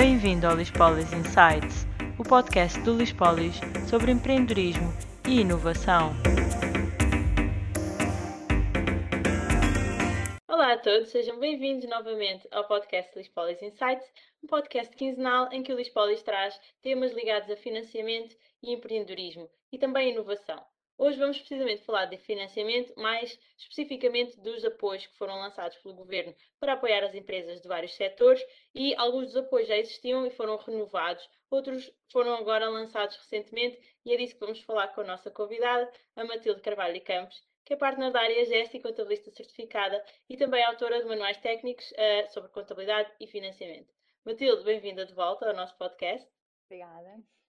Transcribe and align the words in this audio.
Bem-vindo 0.00 0.46
ao 0.46 0.56
Lispolis 0.56 1.12
Insights, 1.12 1.86
o 2.18 2.22
podcast 2.22 2.80
do 2.80 2.96
Lispolis 2.96 3.60
sobre 3.86 4.10
empreendedorismo 4.10 4.90
e 5.28 5.42
inovação. 5.42 6.12
Olá 10.48 10.72
a 10.72 10.78
todos, 10.78 11.10
sejam 11.10 11.38
bem-vindos 11.38 11.86
novamente 11.86 12.48
ao 12.50 12.66
podcast 12.66 13.12
Lispolis 13.14 13.60
Insights, 13.60 14.10
um 14.42 14.46
podcast 14.46 14.96
quinzenal 14.96 15.52
em 15.52 15.62
que 15.62 15.70
o 15.70 15.76
Lispolis 15.76 16.22
traz 16.22 16.58
temas 16.80 17.12
ligados 17.12 17.50
a 17.50 17.56
financiamento 17.56 18.34
e 18.62 18.72
empreendedorismo 18.72 19.50
e 19.70 19.76
também 19.76 20.12
inovação. 20.12 20.64
Hoje 21.02 21.18
vamos 21.18 21.38
precisamente 21.38 21.82
falar 21.82 22.04
de 22.04 22.18
financiamento, 22.18 22.92
mais 22.94 23.38
especificamente 23.56 24.38
dos 24.38 24.62
apoios 24.66 25.06
que 25.06 25.16
foram 25.16 25.34
lançados 25.36 25.78
pelo 25.78 25.94
Governo 25.94 26.34
para 26.58 26.74
apoiar 26.74 27.02
as 27.02 27.14
empresas 27.14 27.58
de 27.58 27.66
vários 27.66 27.94
setores 27.94 28.44
e 28.74 28.94
alguns 28.96 29.28
dos 29.28 29.36
apoios 29.36 29.66
já 29.66 29.78
existiam 29.78 30.26
e 30.26 30.30
foram 30.30 30.58
renovados, 30.58 31.26
outros 31.50 31.90
foram 32.12 32.34
agora 32.34 32.68
lançados 32.68 33.16
recentemente 33.16 33.80
e 34.04 34.12
é 34.12 34.16
disso 34.18 34.34
que 34.34 34.40
vamos 34.40 34.60
falar 34.60 34.88
com 34.88 35.00
a 35.00 35.04
nossa 35.04 35.30
convidada, 35.30 35.90
a 36.16 36.22
Matilde 36.22 36.60
Carvalho 36.60 37.02
Campos, 37.02 37.42
que 37.64 37.72
é 37.72 37.76
partner 37.78 38.12
da 38.12 38.20
área 38.20 38.44
GES 38.44 38.74
e 38.74 38.80
contabilista 38.80 39.30
certificada 39.30 40.04
e 40.28 40.36
também 40.36 40.62
autora 40.62 41.00
de 41.00 41.06
manuais 41.06 41.38
técnicos 41.38 41.90
uh, 41.92 42.30
sobre 42.30 42.50
contabilidade 42.50 43.10
e 43.18 43.26
financiamento. 43.26 43.90
Matilde, 44.22 44.64
bem-vinda 44.64 45.06
de 45.06 45.14
volta 45.14 45.48
ao 45.48 45.56
nosso 45.56 45.74
podcast. 45.78 46.28
Obrigada. 46.66 47.39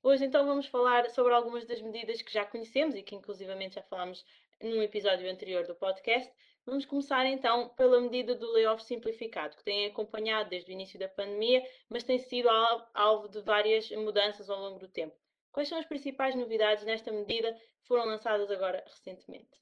Hoje 0.00 0.24
então 0.24 0.46
vamos 0.46 0.66
falar 0.66 1.10
sobre 1.10 1.34
algumas 1.34 1.66
das 1.66 1.82
medidas 1.82 2.22
que 2.22 2.32
já 2.32 2.44
conhecemos 2.44 2.94
e 2.94 3.02
que 3.02 3.16
inclusivamente 3.16 3.74
já 3.74 3.82
falámos 3.82 4.24
num 4.62 4.80
episódio 4.80 5.28
anterior 5.28 5.66
do 5.66 5.74
podcast. 5.74 6.32
Vamos 6.64 6.86
começar 6.86 7.26
então 7.26 7.70
pela 7.70 8.00
medida 8.00 8.34
do 8.34 8.50
layoff 8.52 8.84
simplificado, 8.84 9.56
que 9.56 9.64
tem 9.64 9.86
acompanhado 9.86 10.50
desde 10.50 10.70
o 10.70 10.72
início 10.72 10.98
da 11.00 11.08
pandemia, 11.08 11.66
mas 11.88 12.04
tem 12.04 12.18
sido 12.18 12.48
alvo 12.94 13.28
de 13.28 13.40
várias 13.40 13.90
mudanças 13.90 14.48
ao 14.48 14.60
longo 14.60 14.78
do 14.78 14.86
tempo. 14.86 15.16
Quais 15.50 15.68
são 15.68 15.78
as 15.78 15.86
principais 15.86 16.34
novidades 16.36 16.84
nesta 16.84 17.10
medida 17.10 17.52
que 17.52 17.88
foram 17.88 18.04
lançadas 18.04 18.50
agora 18.50 18.84
recentemente? 18.86 19.58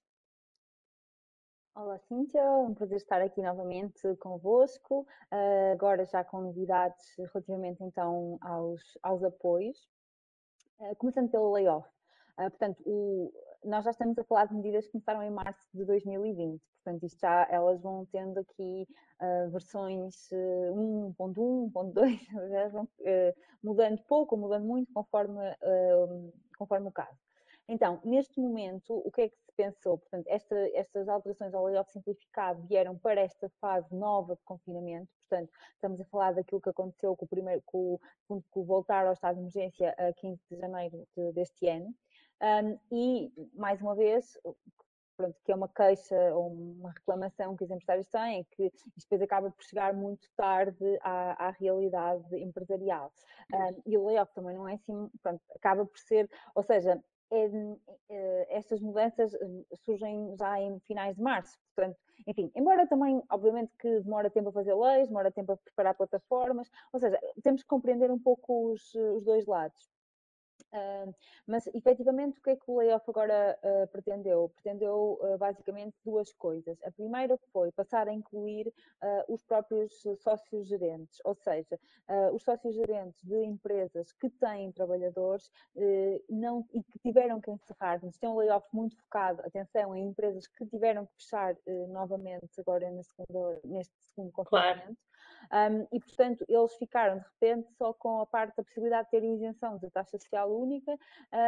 Olá, 1.75 1.98
Cíntia, 2.00 2.42
um 2.42 2.75
prazer 2.75 2.97
estar 2.97 3.22
aqui 3.22 3.41
novamente 3.41 4.14
convosco, 4.16 5.06
uh, 5.32 5.72
agora 5.72 6.05
já 6.05 6.25
com 6.25 6.41
novidades 6.41 7.14
relativamente 7.16 7.82
então 7.82 8.38
aos, 8.42 8.82
aos 9.03 9.22
apoios. 9.22 9.78
Eh, 10.80 10.94
começando 10.96 11.30
pelo 11.30 11.52
layoff. 11.52 11.88
Uh, 12.38 12.50
portanto, 12.50 12.82
o, 12.84 13.32
nós 13.64 13.84
já 13.84 13.91
estamos 13.91 14.19
a 14.19 14.24
falar 14.24 14.46
de 14.46 14.55
medidas 14.55 14.84
que 14.84 14.92
começaram 14.92 15.22
em 15.22 15.30
março 15.30 15.66
de 15.72 15.84
2020, 15.86 16.60
portanto, 16.84 17.02
isto 17.05 17.19
já, 17.19 17.46
elas 17.50 17.80
vão 17.80 18.05
tendo 18.12 18.38
aqui 18.41 18.86
uh, 19.22 19.50
versões 19.50 20.30
uh, 20.32 21.14
1.1, 21.19 21.72
1.2, 21.72 22.50
já 22.50 22.69
vão 22.69 22.86
mudando 23.62 24.02
pouco 24.06 24.34
ou 24.34 24.41
mudando 24.42 24.66
muito 24.66 24.92
conforme, 24.92 25.41
conforme 26.58 26.88
o 26.88 26.92
caso. 26.92 27.25
Então, 27.69 28.00
neste 28.05 28.41
momento, 28.41 28.95
o 29.05 29.11
que 29.11 29.22
é 29.22 29.28
que 29.28 29.36
se 29.36 29.53
pensou? 29.56 29.98
Portanto, 29.98 30.27
esta, 30.28 30.56
estas 30.75 31.09
alterações 31.09 31.53
ao 31.53 31.64
layoff 31.64 31.91
simplificado 31.91 32.62
vieram 32.67 32.97
para 32.97 33.20
esta 33.20 33.48
fase 33.61 33.92
nova 33.92 34.36
de 34.36 34.42
confinamento, 34.45 35.11
portanto, 35.20 35.53
estamos 35.75 36.00
a 36.00 36.05
falar 36.05 36.33
daquilo 36.34 36.61
que 36.61 36.70
aconteceu 36.70 37.17
com 37.17 37.25
o 37.25 37.28
primeiro, 37.28 37.62
com, 37.67 37.98
com, 38.28 38.41
com 38.50 38.64
voltar 38.64 39.06
ao 39.06 39.12
estado 39.12 39.34
de 39.34 39.41
emergência 39.41 39.94
a 39.98 40.12
15 40.12 40.41
de 40.50 40.56
janeiro 40.56 41.06
de, 41.17 41.33
deste 41.33 41.69
ano. 41.69 41.92
Um, 42.41 42.78
e, 42.92 43.33
mais 43.55 43.81
uma 43.81 43.94
vez, 43.97 44.39
pronto, 45.17 45.37
que 45.44 45.50
é 45.50 45.55
uma 45.55 45.69
queixa 45.69 46.17
ou 46.34 46.53
uma 46.53 46.92
reclamação 46.92 47.56
que 47.56 47.64
os 47.64 47.70
empresários 47.70 48.06
têm, 48.09 48.44
que 48.53 48.67
isto 48.67 48.91
depois 48.97 49.22
acaba 49.22 49.50
por 49.50 49.64
chegar 49.64 49.94
muito 49.94 50.28
tarde 50.37 50.98
à, 51.00 51.47
à 51.48 51.50
realidade 51.50 52.37
empresarial. 52.37 53.12
Um, 53.53 53.83
e 53.87 53.97
o 53.97 54.06
layoff 54.06 54.33
também 54.34 54.55
não 54.55 54.69
é 54.69 54.75
assim, 54.75 55.11
pronto, 55.22 55.41
acaba 55.55 55.84
por 55.87 55.99
ser, 55.99 56.31
ou 56.55 56.62
seja, 56.62 56.93
é, 56.93 56.97
é, 56.97 57.16
estas 58.48 58.81
mudanças 58.81 59.34
hum, 59.34 59.64
surgem 59.84 60.37
já 60.37 60.60
em 60.60 60.78
finais 60.81 61.16
de 61.16 61.22
março. 61.22 61.59
Portanto, 61.75 61.98
enfim, 62.26 62.50
embora 62.54 62.87
também, 62.87 63.22
obviamente, 63.31 63.72
que 63.78 64.00
demora 64.00 64.31
tempo 64.31 64.48
a 64.48 64.53
fazer 64.53 64.75
leis, 64.75 65.09
demora 65.09 65.31
tempo 65.31 65.53
a 65.53 65.56
preparar 65.56 65.94
plataformas, 65.94 66.70
ou 66.92 67.00
seja, 67.00 67.19
temos 67.42 67.62
que 67.62 67.69
compreender 67.69 68.10
um 68.10 68.19
pouco 68.19 68.72
os, 68.72 68.94
os 68.94 69.25
dois 69.25 69.47
lados. 69.47 69.95
Uh, 70.72 71.15
mas 71.47 71.66
efetivamente 71.69 72.38
o 72.38 72.43
que 72.43 72.50
é 72.50 72.56
que 72.56 72.71
o 72.71 72.78
layoff 72.78 73.09
agora 73.09 73.59
uh, 73.62 73.87
pretendeu? 73.88 74.50
Pretendeu 74.54 75.19
uh, 75.22 75.38
basicamente 75.38 75.97
duas 76.04 76.32
coisas. 76.32 76.78
A 76.84 76.91
primeira 76.91 77.38
foi 77.53 77.71
passar 77.72 78.09
a 78.09 78.12
incluir 78.12 78.72
os 79.28 79.43
próprios 79.43 80.03
sócios 80.19 80.66
gerentes, 80.66 81.21
ou 81.25 81.34
seja, 81.34 81.78
os 82.32 82.43
sócios 82.43 82.75
gerentes 82.75 83.22
de 83.22 83.44
empresas 83.44 84.12
que 84.12 84.28
têm 84.28 84.72
trabalhadores 84.72 85.50
não, 86.28 86.66
e 86.72 86.82
que 86.82 86.99
tiveram 86.99 87.41
que 87.41 87.50
encerrar, 87.50 88.00
mas 88.03 88.19
tem 88.19 88.28
um 88.28 88.37
layoff 88.37 88.66
muito 88.72 88.97
focado, 88.97 89.43
atenção, 89.43 89.94
em 89.94 90.09
empresas 90.09 90.47
que 90.47 90.66
tiveram 90.66 91.06
que 91.06 91.15
fechar 91.16 91.56
novamente 91.88 92.49
agora 92.59 92.91
neste 92.91 93.15
segundo, 93.15 93.60
neste 93.65 93.94
segundo 94.03 94.32
confinamento. 94.32 94.82
Claro 94.82 94.97
um, 95.53 95.87
e, 95.93 96.00
portanto, 96.00 96.44
eles 96.49 96.75
ficaram 96.75 97.19
de 97.19 97.25
repente 97.25 97.72
só 97.75 97.93
com 97.93 98.21
a 98.21 98.26
parte 98.26 98.56
da 98.56 98.65
possibilidade 98.65 99.05
de 99.06 99.10
ter 99.12 99.25
isenção 99.25 99.78
da 99.78 99.91
taxa 99.91 100.19
social 100.19 100.50
única 100.56 100.97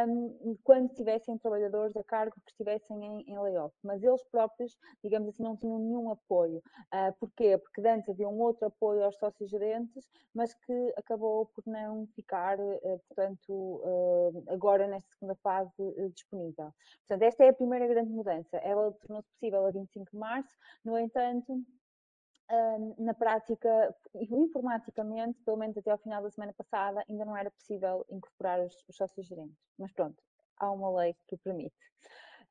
um, 0.07 0.57
quando 0.63 0.93
tivessem 0.93 1.37
trabalhadores 1.37 1.95
a 1.95 2.03
cargo 2.03 2.35
que 2.45 2.51
estivessem 2.51 3.03
em, 3.03 3.31
em 3.31 3.39
layoff. 3.39 3.75
Mas 3.83 4.03
eles 4.03 4.23
próprios, 4.25 4.77
digamos 5.03 5.29
assim, 5.29 5.43
não 5.43 5.57
tinham 5.57 5.79
nenhum 5.79 6.09
apoio. 6.11 6.61
Uh, 6.93 7.13
porquê? 7.19 7.57
Porque 7.57 7.81
antes 7.87 8.09
havia 8.09 8.29
um 8.29 8.39
outro 8.39 8.67
apoio 8.67 9.03
aos 9.03 9.17
sócios 9.17 9.49
gerentes, 9.49 10.07
mas 10.33 10.53
que 10.53 10.93
acabou 10.97 11.47
por 11.47 11.63
não 11.65 12.07
ficar, 12.15 12.59
uh, 12.59 13.01
portanto, 13.07 13.49
uh, 13.49 14.43
agora 14.47 14.87
nesta 14.87 15.09
segunda 15.13 15.35
fase 15.35 15.71
disponível. 16.13 16.73
Portanto, 17.07 17.23
esta 17.23 17.43
é 17.43 17.49
a 17.49 17.53
primeira 17.53 17.87
grande 17.87 18.11
mudança. 18.11 18.57
Ela 18.57 18.91
tornou-se 18.93 19.29
possível 19.29 19.65
a 19.65 19.71
25 19.71 20.11
de 20.11 20.17
março, 20.17 20.55
no 20.83 20.97
entanto, 20.97 21.63
na 22.97 23.13
prática, 23.13 23.95
informaticamente, 24.15 25.39
pelo 25.43 25.57
menos 25.57 25.77
até 25.77 25.91
ao 25.91 25.97
final 25.97 26.23
da 26.23 26.31
semana 26.31 26.53
passada, 26.53 27.03
ainda 27.07 27.25
não 27.25 27.37
era 27.37 27.51
possível 27.51 28.05
incorporar 28.09 28.59
os, 28.61 28.73
os 28.87 28.95
sócios 28.95 29.27
gerentes. 29.27 29.57
Mas 29.77 29.91
pronto, 29.91 30.17
há 30.57 30.71
uma 30.71 30.89
lei 30.97 31.15
que 31.27 31.35
o 31.35 31.37
permite. 31.37 31.75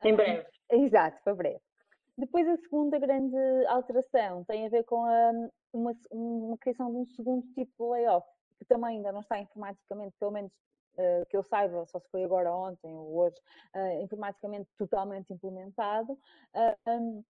Em 0.05 0.15
breve. 0.15 0.47
exato, 0.71 1.21
para 1.25 1.35
breve. 1.35 1.61
Depois, 2.17 2.49
a 2.49 2.57
segunda 2.57 2.99
grande 2.99 3.37
alteração 3.69 4.45
tem 4.45 4.67
a 4.67 4.69
ver 4.69 4.85
com 4.85 5.05
a, 5.05 5.33
uma, 5.73 5.93
uma 6.11 6.59
criação 6.59 6.91
de 6.91 6.97
um 6.97 7.07
segundo 7.07 7.47
tipo 7.55 7.73
de 7.79 7.91
layoff, 7.91 8.27
que 8.59 8.65
também 8.65 8.97
ainda 8.97 9.13
não 9.13 9.21
está 9.21 9.39
informaticamente, 9.39 10.15
pelo 10.19 10.33
menos 10.33 10.53
Uh, 10.99 11.25
que 11.27 11.37
eu 11.37 11.45
saiba, 11.45 11.87
só 11.87 12.01
se 12.01 12.11
foi 12.11 12.25
agora 12.25 12.53
ontem 12.53 12.93
ou 12.93 13.19
hoje, 13.19 13.37
uh, 13.73 14.03
informaticamente 14.03 14.69
totalmente 14.77 15.33
implementado. 15.33 16.15
Uh, 16.53 16.91
um, 16.91 17.25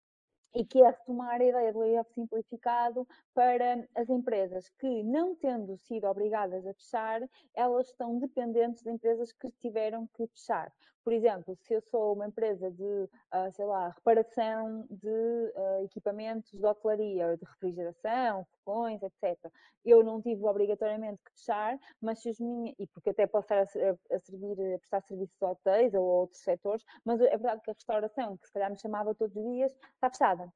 e 0.55 0.65
que 0.65 0.83
é 0.83 0.89
retomar 0.89 1.41
a 1.41 1.45
ideia 1.45 1.73
do 1.73 1.81
layoff 1.81 2.13
simplificado 2.13 3.07
para 3.35 3.87
as 3.95 4.09
empresas 4.09 4.69
que, 4.79 5.03
não 5.03 5.35
tendo 5.37 5.77
sido 5.77 6.07
obrigadas 6.07 6.67
a 6.67 6.75
fechar, 6.75 7.21
elas 7.55 7.89
estão 7.89 8.19
dependentes 8.19 8.83
de 8.83 8.91
empresas 8.91 9.33
que 9.33 9.51
tiveram 9.53 10.07
que 10.15 10.27
fechar. 10.29 10.73
Por 11.09 11.15
exemplo, 11.15 11.57
se 11.63 11.73
eu 11.73 11.81
sou 11.91 12.13
uma 12.13 12.27
empresa 12.27 12.71
de, 12.71 12.85
uh, 12.85 13.51
sei 13.53 13.65
lá, 13.65 13.89
reparação 13.89 14.87
de 14.91 15.09
uh, 15.09 15.83
equipamentos 15.83 16.51
de 16.51 16.63
hotelaria, 16.67 17.35
de 17.35 17.47
refrigeração, 17.47 18.47
fogões, 18.63 19.01
etc. 19.03 19.39
Eu 19.83 20.05
não 20.05 20.21
tive 20.21 20.45
obrigatoriamente 20.45 21.23
que 21.25 21.31
fechar, 21.31 21.79
mas 21.99 22.21
se 22.21 22.29
os 22.29 22.39
minhas, 22.39 22.75
e 22.79 22.87
porque 22.89 23.09
até 23.09 23.27
posso 23.27 23.47
estar 23.55 23.81
a, 23.89 24.15
a, 24.15 24.19
servir, 24.19 24.75
a 24.75 24.79
prestar 24.81 25.01
serviços 25.01 25.43
a 25.43 25.53
hotéis 25.53 25.95
ou 25.95 26.01
a 26.01 26.15
outros 26.21 26.43
setores, 26.43 26.85
mas 27.03 27.23
é 27.23 27.31
verdade 27.31 27.63
que 27.63 27.71
a 27.71 27.73
restauração, 27.73 28.37
que 28.37 28.47
se 28.47 28.53
calhar 28.53 28.71
me 28.71 28.79
chamava 28.79 29.15
todos 29.15 29.35
os 29.35 29.43
dias, 29.43 29.73
está 29.95 30.11
fechada. 30.11 30.53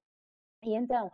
E 0.63 0.75
então 0.75 1.11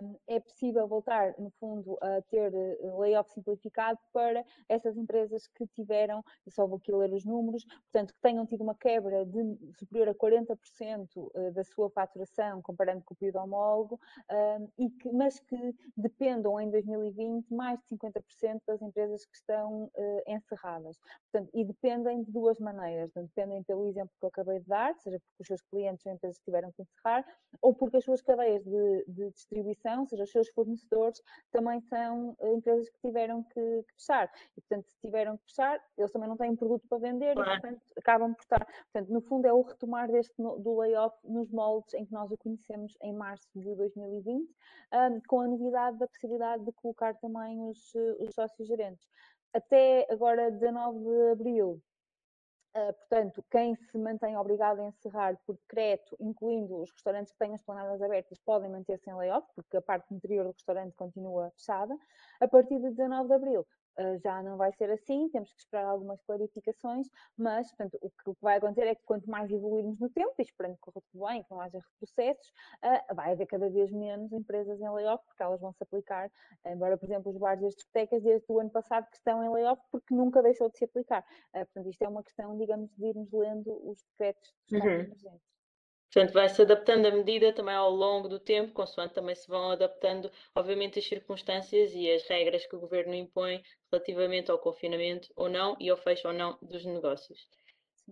um, 0.00 0.16
é 0.28 0.38
possível 0.38 0.86
voltar, 0.86 1.34
no 1.36 1.50
fundo, 1.58 1.98
a 2.00 2.22
ter 2.22 2.52
uh, 2.54 3.00
layoff 3.00 3.32
simplificado 3.32 3.98
para 4.12 4.44
essas 4.68 4.96
empresas 4.96 5.48
que 5.48 5.66
tiveram, 5.66 6.24
só 6.48 6.66
vou 6.66 6.78
aqui 6.78 6.92
ler 6.92 7.12
os 7.12 7.24
números, 7.24 7.64
portanto, 7.64 8.14
que 8.14 8.20
tenham 8.20 8.46
tido 8.46 8.62
uma 8.62 8.76
quebra 8.76 9.26
de 9.26 9.58
superior 9.76 10.08
a 10.08 10.14
40% 10.14 11.08
uh, 11.16 11.52
da 11.52 11.64
sua 11.64 11.90
faturação, 11.90 12.62
comparando 12.62 13.02
com 13.04 13.14
o 13.14 13.16
período 13.16 13.40
homólogo, 13.40 14.00
um, 14.30 14.68
e 14.78 14.88
que, 14.90 15.10
mas 15.10 15.40
que 15.40 15.74
dependam 15.96 16.60
em 16.60 16.70
2020 16.70 17.52
mais 17.52 17.80
de 17.80 17.96
50% 17.96 18.60
das 18.66 18.80
empresas 18.80 19.24
que 19.26 19.36
estão 19.36 19.84
uh, 19.84 20.22
encerradas. 20.28 20.96
Portanto, 21.30 21.50
e 21.52 21.64
dependem 21.64 22.22
de 22.22 22.30
duas 22.30 22.58
maneiras. 22.60 23.10
Dependem 23.14 23.62
pelo 23.64 23.86
exemplo 23.88 24.12
que 24.18 24.24
eu 24.24 24.28
acabei 24.28 24.60
de 24.60 24.66
dar, 24.66 24.94
seja 25.00 25.18
porque 25.18 25.42
os 25.42 25.46
seus 25.48 25.62
clientes 25.62 26.06
ou 26.06 26.12
empresas 26.12 26.38
tiveram 26.44 26.70
que 26.70 26.82
encerrar, 26.82 27.26
ou 27.60 27.74
porque 27.74 27.96
as 27.96 28.04
suas 28.04 28.22
cadeias 28.22 28.62
de 28.64 28.91
de, 28.92 29.04
de, 29.08 29.30
distribuição, 29.30 30.00
ou 30.00 30.06
seja, 30.06 30.24
os 30.24 30.30
seus 30.30 30.48
fornecedores 30.50 31.22
também 31.50 31.80
são 31.82 32.36
uh, 32.40 32.56
empresas 32.56 32.88
que 32.90 33.00
tiveram 33.00 33.42
que, 33.44 33.54
que, 33.54 33.94
fechar. 33.98 34.30
E, 34.56 34.60
portanto, 34.60 34.88
se 34.88 35.00
tiveram 35.00 35.36
que 35.36 35.44
fechar, 35.44 35.80
eles 35.96 36.12
também 36.12 36.28
não 36.28 36.36
têm 36.36 36.54
produto 36.56 36.86
para 36.88 36.98
vender 36.98 37.34
claro. 37.34 37.50
e, 37.50 37.60
portanto, 37.60 37.82
acabam 37.96 38.34
por 38.34 38.42
estar. 38.42 38.66
Portanto, 38.92 39.12
no 39.12 39.20
fundo, 39.22 39.46
é 39.46 39.52
o 39.52 39.62
retomar 39.62 40.10
deste, 40.10 40.34
do 40.36 40.78
layoff 40.78 41.16
nos 41.24 41.50
moldes 41.50 41.94
em 41.94 42.04
que 42.04 42.12
nós 42.12 42.30
o 42.30 42.36
conhecemos 42.38 42.96
em 43.02 43.12
março 43.12 43.48
de 43.54 43.74
2020, 43.74 44.48
um, 44.92 45.20
com 45.26 45.40
a 45.40 45.48
novidade 45.48 45.98
da 45.98 46.06
possibilidade 46.06 46.64
de 46.64 46.72
colocar 46.72 47.14
também 47.14 47.60
os, 47.60 47.94
os 48.18 48.34
sócios 48.34 48.68
gerentes. 48.68 49.06
Até 49.54 50.06
agora, 50.10 50.50
19 50.50 50.98
de 50.98 51.30
abril, 51.32 51.82
portanto, 52.72 53.44
quem 53.50 53.74
se 53.76 53.98
mantém 53.98 54.36
obrigado 54.36 54.80
a 54.80 54.84
encerrar 54.84 55.38
por 55.46 55.56
decreto, 55.56 56.16
incluindo 56.18 56.80
os 56.80 56.90
restaurantes 56.90 57.32
que 57.32 57.38
tenham 57.38 57.54
as 57.54 57.62
planadas 57.62 58.00
abertas, 58.00 58.38
podem 58.38 58.70
manter-se 58.70 59.10
em 59.10 59.14
layoff, 59.14 59.46
porque 59.54 59.76
a 59.76 59.82
parte 59.82 60.12
interior 60.14 60.44
do 60.44 60.52
restaurante 60.52 60.94
continua 60.94 61.50
fechada. 61.50 61.96
A 62.40 62.48
partir 62.48 62.78
de 62.80 62.90
19 62.90 63.28
de 63.28 63.34
abril, 63.34 63.66
já 64.22 64.42
não 64.42 64.56
vai 64.56 64.72
ser 64.72 64.90
assim, 64.90 65.28
temos 65.28 65.52
que 65.52 65.60
esperar 65.60 65.86
algumas 65.86 66.20
clarificações, 66.22 67.08
mas 67.36 67.68
portanto, 67.68 67.98
o, 68.00 68.10
que, 68.10 68.24
que, 68.24 68.32
vai 68.40 68.56
acontecer 68.56 68.86
é 68.86 68.94
que 68.94 69.02
quanto 69.04 69.28
mais 69.28 69.50
evoluirmos 69.50 69.98
no 69.98 70.08
tempo, 70.10 70.34
e 70.38 70.42
esperando 70.42 70.74
que 70.74 70.80
corra 70.80 71.02
tudo 71.10 71.26
bem, 71.26 71.42
que 71.42 71.50
não 71.50 71.60
haja 71.60 71.78
retrocessos, 71.78 72.52
uh, 72.84 73.14
vai 73.14 73.32
haver 73.32 73.46
cada 73.46 73.68
vez 73.68 73.90
menos 73.90 74.32
empresas 74.32 74.80
em 74.80 74.88
layoff, 74.88 75.24
porque 75.26 75.42
elas 75.42 75.60
vão 75.60 75.72
se 75.72 75.82
aplicar, 75.82 76.30
embora, 76.66 76.96
por 76.96 77.06
exemplo, 77.06 77.32
os 77.32 77.38
bares 77.38 77.62
e 77.62 77.66
as 77.66 77.74
discotecas 77.74 78.22
desde 78.22 78.46
o 78.48 78.60
ano 78.60 78.70
passado 78.70 79.08
que 79.10 79.16
estão 79.16 79.44
em 79.44 79.50
layoff, 79.50 79.82
porque 79.90 80.14
nunca 80.14 80.42
deixou 80.42 80.70
de 80.70 80.78
se 80.78 80.84
aplicar. 80.84 81.24
Uh, 81.54 81.64
portanto, 81.66 81.88
isto 81.88 82.02
é 82.02 82.08
uma 82.08 82.22
questão, 82.22 82.56
digamos, 82.56 82.90
de 82.96 83.06
irmos 83.06 83.30
lendo 83.32 83.90
os 83.90 84.02
decretos 84.12 84.54
de 84.68 84.76
estado 84.76 84.92
uhum. 84.92 85.40
Portanto, 86.12 86.34
vai-se 86.34 86.60
adaptando 86.60 87.06
a 87.06 87.10
medida 87.10 87.54
também 87.54 87.74
ao 87.74 87.90
longo 87.90 88.28
do 88.28 88.38
tempo, 88.38 88.74
consoante 88.74 89.14
também 89.14 89.34
se 89.34 89.48
vão 89.48 89.70
adaptando, 89.70 90.30
obviamente, 90.54 90.98
as 90.98 91.06
circunstâncias 91.06 91.94
e 91.94 92.10
as 92.10 92.22
regras 92.24 92.66
que 92.66 92.76
o 92.76 92.80
governo 92.80 93.14
impõe 93.14 93.62
relativamente 93.90 94.50
ao 94.50 94.58
confinamento 94.58 95.32
ou 95.34 95.48
não 95.48 95.74
e 95.80 95.88
ao 95.88 95.96
fecho 95.96 96.28
ou 96.28 96.34
não 96.34 96.58
dos 96.60 96.84
negócios. 96.84 97.48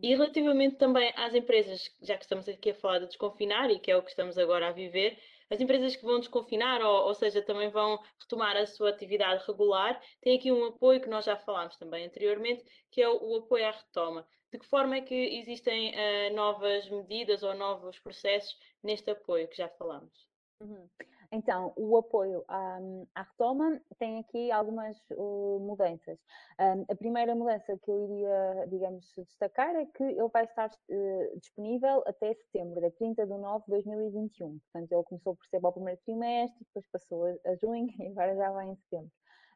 E 0.02 0.14
relativamente 0.14 0.76
também 0.76 1.12
às 1.14 1.34
empresas, 1.34 1.94
já 2.00 2.16
que 2.16 2.24
estamos 2.24 2.48
aqui 2.48 2.70
a 2.70 2.74
falar 2.74 3.00
de 3.00 3.06
desconfinar 3.08 3.70
e 3.70 3.78
que 3.78 3.90
é 3.90 3.96
o 3.96 4.02
que 4.02 4.08
estamos 4.08 4.38
agora 4.38 4.68
a 4.68 4.72
viver, 4.72 5.18
as 5.50 5.60
empresas 5.60 5.96
que 5.96 6.04
vão 6.04 6.20
desconfinar, 6.20 6.80
ou, 6.80 7.08
ou 7.08 7.14
seja, 7.14 7.42
também 7.42 7.68
vão 7.68 7.98
retomar 8.20 8.56
a 8.56 8.66
sua 8.66 8.90
atividade 8.90 9.44
regular, 9.46 10.00
têm 10.20 10.38
aqui 10.38 10.52
um 10.52 10.66
apoio 10.66 11.00
que 11.00 11.08
nós 11.08 11.24
já 11.24 11.36
falámos 11.36 11.76
também 11.76 12.06
anteriormente, 12.06 12.64
que 12.90 13.02
é 13.02 13.08
o, 13.08 13.20
o 13.20 13.36
apoio 13.38 13.66
à 13.66 13.70
retoma. 13.72 14.26
De 14.52 14.58
que 14.58 14.66
forma 14.66 14.96
é 14.96 15.00
que 15.00 15.14
existem 15.14 15.92
uh, 15.92 16.34
novas 16.34 16.88
medidas 16.88 17.42
ou 17.42 17.54
novos 17.54 17.98
processos 17.98 18.56
neste 18.82 19.10
apoio 19.10 19.48
que 19.48 19.56
já 19.56 19.68
falamos? 19.68 20.29
Uhum. 20.60 20.88
Então, 21.32 21.72
o 21.76 21.96
apoio 21.96 22.44
à, 22.48 22.78
à, 23.14 23.22
retoma 23.22 23.80
tem 23.98 24.18
aqui 24.18 24.50
algumas 24.50 24.98
uh, 25.12 25.60
mudanças. 25.60 26.18
Um, 26.58 26.84
a 26.90 26.96
primeira 26.96 27.34
mudança 27.36 27.78
que 27.78 27.90
eu 27.90 28.04
iria, 28.04 28.66
digamos, 28.68 29.12
destacar 29.16 29.74
é 29.76 29.86
que 29.86 30.02
ele 30.02 30.28
vai 30.32 30.44
estar 30.44 30.68
uh, 30.68 31.38
disponível 31.38 32.02
até 32.04 32.34
setembro, 32.34 32.80
dia 32.80 32.90
30 32.90 33.26
de 33.26 33.38
nove 33.38 33.64
de 33.66 33.70
2021. 33.70 34.58
Portanto, 34.58 34.92
ele 34.92 35.04
começou 35.04 35.36
por 35.36 35.46
ser 35.46 35.60
para 35.60 35.70
o 35.70 35.72
primeiro 35.72 36.00
trimestre, 36.04 36.58
depois 36.66 36.86
passou 36.90 37.24
a, 37.24 37.50
a 37.50 37.54
junho 37.54 37.86
e 38.00 38.08
agora 38.08 38.34
já 38.34 38.50
vai 38.50 38.66
em 38.66 38.76
setembro. 38.76 39.12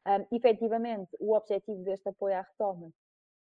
Um, 0.06 0.36
efetivamente, 0.36 1.16
o 1.18 1.34
objetivo 1.34 1.82
deste 1.82 2.08
apoio 2.08 2.36
à 2.36 2.42
retoma 2.42 2.92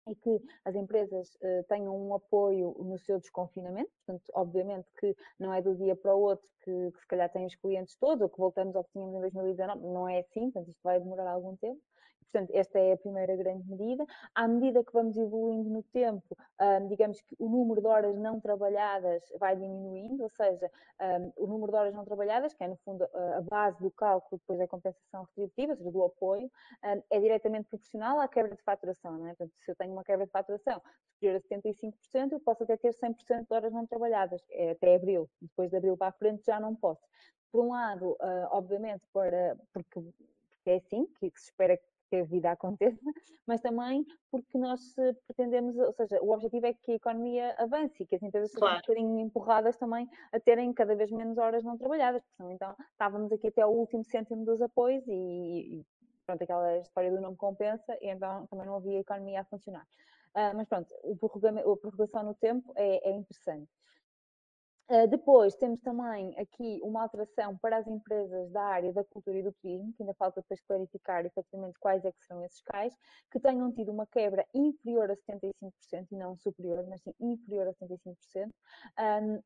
e 0.06 0.14
que 0.14 0.40
as 0.64 0.74
empresas 0.74 1.34
uh, 1.36 1.64
tenham 1.68 1.96
um 1.96 2.14
apoio 2.14 2.76
no 2.78 2.98
seu 2.98 3.18
desconfinamento, 3.18 3.90
portanto, 4.04 4.30
obviamente 4.34 4.88
que 4.98 5.16
não 5.38 5.52
é 5.52 5.60
do 5.60 5.74
dia 5.74 5.96
para 5.96 6.14
o 6.14 6.20
outro 6.20 6.48
que, 6.62 6.92
que 6.92 7.00
se 7.00 7.06
calhar 7.06 7.30
têm 7.30 7.46
os 7.46 7.56
clientes 7.56 7.96
todos, 7.96 8.22
ou 8.22 8.28
que 8.28 8.38
voltamos 8.38 8.76
ao 8.76 8.84
que 8.84 8.92
tínhamos 8.92 9.16
em 9.16 9.20
2019, 9.20 9.80
não 9.86 10.08
é 10.08 10.20
assim, 10.20 10.50
portanto, 10.50 10.70
isto 10.70 10.82
vai 10.82 11.00
demorar 11.00 11.30
algum 11.30 11.56
tempo. 11.56 11.80
Portanto, 12.32 12.50
esta 12.54 12.78
é 12.78 12.92
a 12.92 12.96
primeira 12.96 13.36
grande 13.36 13.68
medida. 13.68 14.04
À 14.34 14.46
medida 14.48 14.84
que 14.84 14.92
vamos 14.92 15.16
evoluindo 15.16 15.70
no 15.70 15.82
tempo, 15.82 16.36
um, 16.60 16.88
digamos 16.88 17.20
que 17.20 17.36
o 17.38 17.48
número 17.48 17.80
de 17.80 17.86
horas 17.86 18.16
não 18.18 18.40
trabalhadas 18.40 19.22
vai 19.38 19.56
diminuindo, 19.56 20.22
ou 20.22 20.28
seja, 20.28 20.70
um, 21.00 21.44
o 21.44 21.46
número 21.46 21.72
de 21.72 21.78
horas 21.78 21.94
não 21.94 22.04
trabalhadas, 22.04 22.52
que 22.52 22.64
é 22.64 22.68
no 22.68 22.76
fundo 22.76 23.04
a 23.04 23.40
base 23.42 23.80
do 23.80 23.90
cálculo 23.90 24.38
depois 24.38 24.58
da 24.58 24.66
compensação 24.66 25.24
retributiva, 25.24 25.72
ou 25.72 25.76
seja, 25.78 25.90
do 25.90 26.04
apoio, 26.04 26.50
um, 26.84 27.02
é 27.10 27.20
diretamente 27.20 27.68
proporcional 27.68 28.20
à 28.20 28.28
quebra 28.28 28.54
de 28.54 28.62
faturação. 28.62 29.18
Não 29.18 29.26
é? 29.26 29.34
Portanto, 29.34 29.52
se 29.58 29.70
eu 29.70 29.76
tenho 29.76 29.92
uma 29.92 30.04
quebra 30.04 30.26
de 30.26 30.32
faturação 30.32 30.82
superior 31.14 31.36
a 31.36 31.40
75%, 31.40 32.32
eu 32.32 32.40
posso 32.40 32.64
até 32.64 32.76
ter 32.76 32.92
100% 32.92 33.46
de 33.46 33.54
horas 33.54 33.72
não 33.72 33.86
trabalhadas, 33.86 34.44
é 34.50 34.72
até 34.72 34.96
abril. 34.96 35.28
Depois 35.40 35.70
de 35.70 35.76
abril 35.76 35.96
para 35.96 36.08
a 36.08 36.12
frente 36.12 36.44
já 36.44 36.60
não 36.60 36.74
posso. 36.74 37.02
Por 37.50 37.64
um 37.64 37.70
lado, 37.70 38.16
obviamente, 38.50 39.06
para, 39.12 39.56
porque, 39.72 40.00
é 40.66 40.76
assim 40.76 41.06
que, 41.06 41.30
que 41.30 41.40
se 41.40 41.46
espera 41.46 41.78
que 42.08 42.16
a 42.16 42.24
vida 42.24 42.50
aconteça, 42.50 42.98
mas 43.46 43.60
também 43.60 44.04
porque 44.30 44.58
nós 44.58 44.94
pretendemos, 45.26 45.76
ou 45.76 45.92
seja, 45.92 46.20
o 46.22 46.32
objetivo 46.32 46.66
é 46.66 46.74
que 46.74 46.92
a 46.92 46.94
economia 46.94 47.54
avance 47.58 48.02
e 48.02 48.06
que 48.06 48.16
as 48.16 48.22
empresas 48.22 48.50
sejam 48.50 48.68
claro. 48.68 48.78
um 48.78 48.80
bocadinho 48.80 49.20
empurradas 49.20 49.76
também 49.76 50.08
a 50.32 50.40
terem 50.40 50.72
cada 50.72 50.94
vez 50.94 51.10
menos 51.10 51.38
horas 51.38 51.64
não 51.64 51.76
trabalhadas, 51.76 52.22
porque 52.36 52.52
então 52.52 52.74
estávamos 52.92 53.32
aqui 53.32 53.48
até 53.48 53.64
o 53.64 53.70
último 53.70 54.04
cêntimo 54.04 54.44
dos 54.44 54.60
apoios 54.60 55.06
e, 55.06 55.80
e 55.80 55.86
pronto, 56.26 56.42
aquela 56.42 56.78
história 56.78 57.10
do 57.10 57.20
não 57.20 57.34
compensa 57.34 57.96
e 58.00 58.08
então 58.08 58.46
também 58.48 58.66
não 58.66 58.76
havia 58.76 59.00
economia 59.00 59.40
a 59.40 59.44
funcionar. 59.44 59.86
Uh, 60.34 60.54
mas 60.54 60.68
pronto, 60.68 60.94
a 60.94 61.76
prorrogação 61.76 62.22
no 62.24 62.34
tempo 62.34 62.70
é, 62.76 63.10
é 63.10 63.12
interessante. 63.12 63.70
Uh, 64.88 65.08
depois 65.08 65.56
temos 65.56 65.80
também 65.80 66.38
aqui 66.38 66.78
uma 66.80 67.02
alteração 67.02 67.58
para 67.58 67.78
as 67.78 67.88
empresas 67.88 68.48
da 68.52 68.62
área 68.62 68.92
da 68.92 69.02
cultura 69.02 69.38
e 69.38 69.42
do 69.42 69.52
turismo, 69.52 69.92
que 69.92 70.04
ainda 70.04 70.14
falta 70.14 70.40
depois 70.40 70.60
clarificar 70.60 71.26
efetivamente 71.26 71.76
quais 71.80 72.04
é 72.04 72.12
que 72.12 72.24
serão 72.24 72.44
esses 72.44 72.60
cais, 72.60 72.96
que 73.28 73.40
tenham 73.40 73.72
tido 73.72 73.90
uma 73.90 74.06
quebra 74.06 74.46
inferior 74.54 75.10
a 75.10 75.16
75%, 75.16 76.06
e 76.12 76.16
não 76.16 76.36
superior, 76.36 76.86
mas 76.88 77.02
sim 77.02 77.12
inferior 77.18 77.66
a 77.66 77.74
75%, 77.74 78.52
um, 79.22 79.42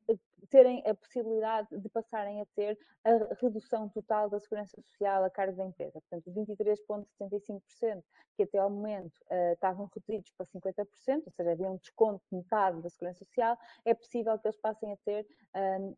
terem 0.50 0.82
a 0.86 0.94
possibilidade 0.94 1.68
de 1.72 1.88
passarem 1.88 2.42
a 2.42 2.46
ter 2.54 2.78
a 3.04 3.34
redução 3.40 3.88
total 3.88 4.28
da 4.28 4.38
segurança 4.40 4.78
social 4.82 5.24
a 5.24 5.30
cargo 5.30 5.56
da 5.56 5.64
empresa. 5.64 6.02
Portanto, 6.02 6.30
23,75% 6.32 8.02
que 8.36 8.42
até 8.42 8.58
ao 8.58 8.70
momento 8.70 9.16
uh, 9.30 9.52
estavam 9.52 9.88
reduzidos 9.94 10.30
para 10.32 10.46
50%, 10.46 11.22
ou 11.26 11.32
seja, 11.32 11.52
havia 11.52 11.70
um 11.70 11.76
desconto 11.76 12.22
de 12.30 12.36
metade 12.36 12.80
da 12.82 12.88
segurança 12.88 13.24
social, 13.24 13.58
é 13.84 13.94
possível 13.94 14.38
que 14.38 14.46
eles 14.46 14.58
passem 14.58 14.92
a 14.92 14.96
ter 14.98 15.26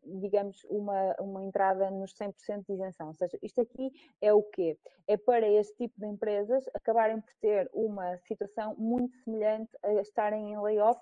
digamos, 0.03 0.63
uma, 0.69 1.15
uma 1.19 1.43
entrada 1.43 1.91
nos 1.91 2.13
100% 2.15 2.65
de 2.65 2.73
isenção. 2.73 3.07
Ou 3.07 3.13
seja, 3.13 3.37
isto 3.41 3.61
aqui 3.61 3.91
é 4.21 4.33
o 4.33 4.41
quê? 4.41 4.77
É 5.07 5.15
para 5.15 5.47
este 5.47 5.75
tipo 5.75 5.99
de 5.99 6.07
empresas 6.07 6.67
acabarem 6.73 7.21
por 7.21 7.33
ter 7.39 7.69
uma 7.73 8.17
situação 8.19 8.75
muito 8.77 9.15
semelhante 9.23 9.71
a 9.83 9.93
estarem 9.93 10.53
em 10.53 10.59
layoff 10.59 10.99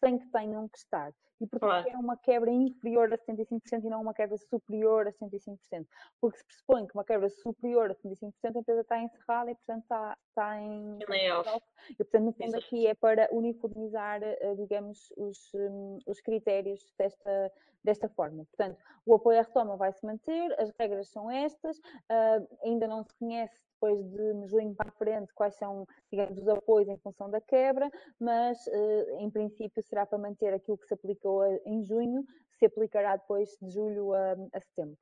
sem 0.00 0.18
que 0.18 0.26
tenham 0.28 0.68
que 0.68 0.78
estar. 0.78 1.12
E 1.40 1.46
porque 1.46 1.64
claro. 1.64 1.88
é 1.88 1.96
uma 1.96 2.18
quebra 2.18 2.50
inferior 2.50 3.10
a 3.12 3.16
75% 3.16 3.84
e 3.84 3.88
não 3.88 4.02
uma 4.02 4.12
quebra 4.12 4.36
superior 4.36 5.06
a 5.06 5.12
75%. 5.12 5.86
Porque 6.20 6.38
se 6.38 6.44
pressupõe 6.44 6.86
que 6.86 6.94
uma 6.94 7.04
quebra 7.04 7.30
superior 7.30 7.90
a 7.90 7.94
75% 7.94 8.32
a 8.44 8.58
empresa 8.58 8.80
está 8.82 9.02
encerrada 9.02 9.50
e, 9.50 9.54
portanto, 9.54 9.82
está, 9.82 10.18
está 10.28 10.60
em 10.60 10.98
layoff. 11.08 11.62
E, 11.88 11.94
portanto, 11.96 12.24
no 12.24 12.32
fundo, 12.32 12.56
aqui 12.56 12.86
é 12.86 12.94
para 12.94 13.28
uniformizar, 13.32 14.22
eh, 14.22 14.54
digamos, 14.54 15.10
os, 15.16 15.50
hum, 15.54 15.98
os 16.06 16.20
critérios 16.20 16.92
desta, 16.98 17.52
desta 17.82 18.08
forma. 18.10 18.44
Portanto, 18.44 18.78
o 19.06 19.14
apoio 19.14 19.38
à 19.38 19.42
retoma 19.42 19.76
vai 19.76 19.92
se 19.92 20.04
manter, 20.04 20.54
as 20.60 20.70
regras 20.78 21.08
são 21.08 21.30
estas, 21.30 21.78
uh, 21.78 22.58
ainda 22.62 22.86
não 22.86 23.02
se 23.02 23.14
conhece 23.14 23.69
depois 23.80 24.04
de 24.10 24.48
junho 24.48 24.74
para 24.74 24.90
a 24.90 24.92
frente 24.92 25.32
quais 25.34 25.54
são, 25.54 25.86
digamos, 26.10 26.38
os 26.38 26.48
apoios 26.48 26.88
em 26.88 26.98
função 26.98 27.30
da 27.30 27.40
quebra, 27.40 27.90
mas 28.20 28.66
uh, 28.66 29.18
em 29.18 29.30
princípio 29.30 29.82
será 29.82 30.04
para 30.04 30.18
manter 30.18 30.52
aquilo 30.52 30.76
que 30.76 30.86
se 30.86 30.94
aplicou 30.94 31.44
em 31.64 31.82
junho, 31.82 32.24
se 32.58 32.66
aplicará 32.66 33.16
depois 33.16 33.56
de 33.60 33.70
julho 33.70 34.12
a, 34.12 34.36
a 34.52 34.60
setembro. 34.60 34.98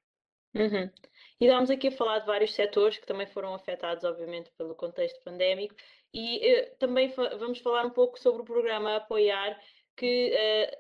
Uhum. 0.54 0.90
E 1.40 1.44
estamos 1.44 1.70
aqui 1.70 1.88
a 1.88 1.92
falar 1.92 2.20
de 2.20 2.26
vários 2.26 2.54
setores 2.54 2.96
que 2.96 3.06
também 3.06 3.26
foram 3.26 3.54
afetados, 3.54 4.04
obviamente, 4.04 4.50
pelo 4.56 4.74
contexto 4.74 5.22
pandémico, 5.24 5.74
e 6.14 6.38
uh, 6.38 6.76
também 6.78 7.10
fa 7.10 7.36
vamos 7.36 7.58
falar 7.58 7.84
um 7.84 7.90
pouco 7.90 8.18
sobre 8.18 8.42
o 8.42 8.44
programa 8.44 8.96
Apoiar, 8.96 9.60
que 9.96 10.32
uh, 10.32 10.76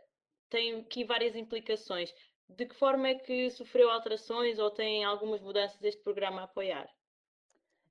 tem 0.48 0.80
aqui 0.80 1.04
várias 1.04 1.34
implicações. 1.34 2.14
De 2.48 2.64
que 2.64 2.74
forma 2.74 3.08
é 3.08 3.14
que 3.16 3.50
sofreu 3.50 3.90
alterações 3.90 4.58
ou 4.58 4.70
tem 4.70 5.04
algumas 5.04 5.42
mudanças 5.42 5.82
este 5.82 6.02
programa 6.02 6.44
Apoiar? 6.44 6.88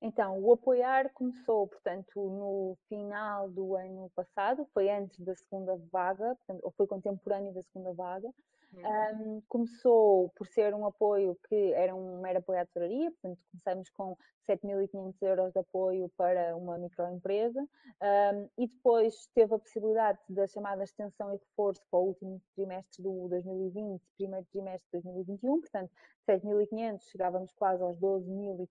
Então, 0.02 0.40
o 0.40 0.54
apoiar 0.54 1.12
começou, 1.14 1.68
portanto, 1.68 2.16
no 2.16 2.78
final 2.88 3.50
do 3.50 3.76
ano 3.76 4.12
passado, 4.16 4.68
foi 4.74 4.90
antes 4.90 5.20
da 5.20 5.36
segunda 5.36 5.76
vaga, 5.92 6.36
portanto, 6.36 6.64
ou 6.64 6.72
foi 6.72 6.86
contemporâneo 6.86 7.54
da 7.54 7.64
segunda 7.64 7.94
vaga, 7.94 8.30
Um, 8.74 9.42
começou 9.48 10.30
por 10.36 10.46
ser 10.48 10.74
um 10.74 10.86
apoio 10.86 11.38
que 11.48 11.74
era 11.74 11.96
um 11.96 12.22
mero 12.22 12.40
apoio 12.40 12.60
à 12.60 12.66
tesouraria, 12.66 13.12
portanto 13.12 13.40
começamos 13.52 13.90
com 13.90 14.16
7.500 14.48 15.16
euros 15.22 15.52
de 15.52 15.60
apoio 15.60 16.10
para 16.16 16.56
uma 16.56 16.78
microempresa 16.78 17.62
um, 17.62 18.50
e 18.58 18.68
depois 18.68 19.28
teve 19.34 19.54
a 19.54 19.60
possibilidade 19.60 20.20
da 20.30 20.48
chamada 20.48 20.84
extensão 20.84 21.34
e 21.34 21.38
reforço 21.38 21.82
para 21.92 22.00
o 22.00 22.08
último 22.08 22.42
trimestre 22.56 23.04
do 23.04 23.28
2020, 23.28 24.02
primeiro 24.16 24.46
trimestre 24.52 24.88
de 25.00 25.04
2021, 25.04 25.60
portanto 25.62 25.92
7.500 26.28 27.02
chegávamos 27.10 27.54
quase 27.54 27.82
aos 27.82 27.98
12.500, 28.00 28.68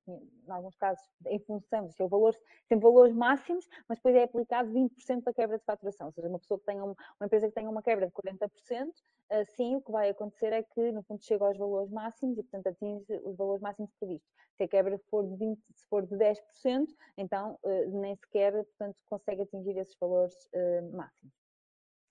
em 0.46 0.50
alguns 0.50 0.76
casos 0.76 1.04
em 1.26 1.38
função, 1.40 1.90
são 1.92 2.08
valores, 2.08 2.38
sempre 2.68 2.84
valores 2.84 3.14
máximos, 3.14 3.66
mas 3.88 3.98
depois 3.98 4.14
é 4.14 4.24
aplicado 4.24 4.70
20% 4.70 5.22
da 5.22 5.32
quebra 5.32 5.58
de 5.58 5.64
faturação, 5.64 6.06
ou 6.08 6.12
seja, 6.12 6.28
uma 6.28 6.38
pessoa 6.38 6.58
que 6.58 6.66
tenha, 6.66 6.84
uma 6.84 6.96
empresa 7.22 7.48
que 7.48 7.54
tenha 7.54 7.68
uma 7.68 7.82
quebra 7.82 8.06
de 8.06 8.12
40%, 8.12 8.92
assim 9.30 9.74
o 9.74 9.80
que 9.86 9.92
vai 9.92 10.10
acontecer 10.10 10.52
é 10.52 10.62
que 10.62 10.92
no 10.92 11.02
fundo 11.04 11.22
chega 11.22 11.46
aos 11.46 11.56
valores 11.56 11.90
máximos 11.90 12.36
e 12.36 12.42
portanto 12.42 12.66
atinge 12.66 13.06
os 13.24 13.36
valores 13.36 13.62
máximos 13.62 13.90
previstos. 13.98 14.28
Se 14.56 14.64
a 14.64 14.68
quebra 14.68 14.98
for 15.08 15.24
de 15.24 15.36
20, 15.36 15.60
se 15.72 15.86
for 15.86 16.04
de 16.04 16.16
10%, 16.16 16.86
então 17.16 17.58
uh, 17.62 18.00
nem 18.00 18.16
sequer 18.16 18.52
portanto, 18.52 18.96
consegue 19.06 19.42
atingir 19.42 19.78
esses 19.78 19.96
valores 19.98 20.34
uh, 20.46 20.96
máximos. 20.96 21.32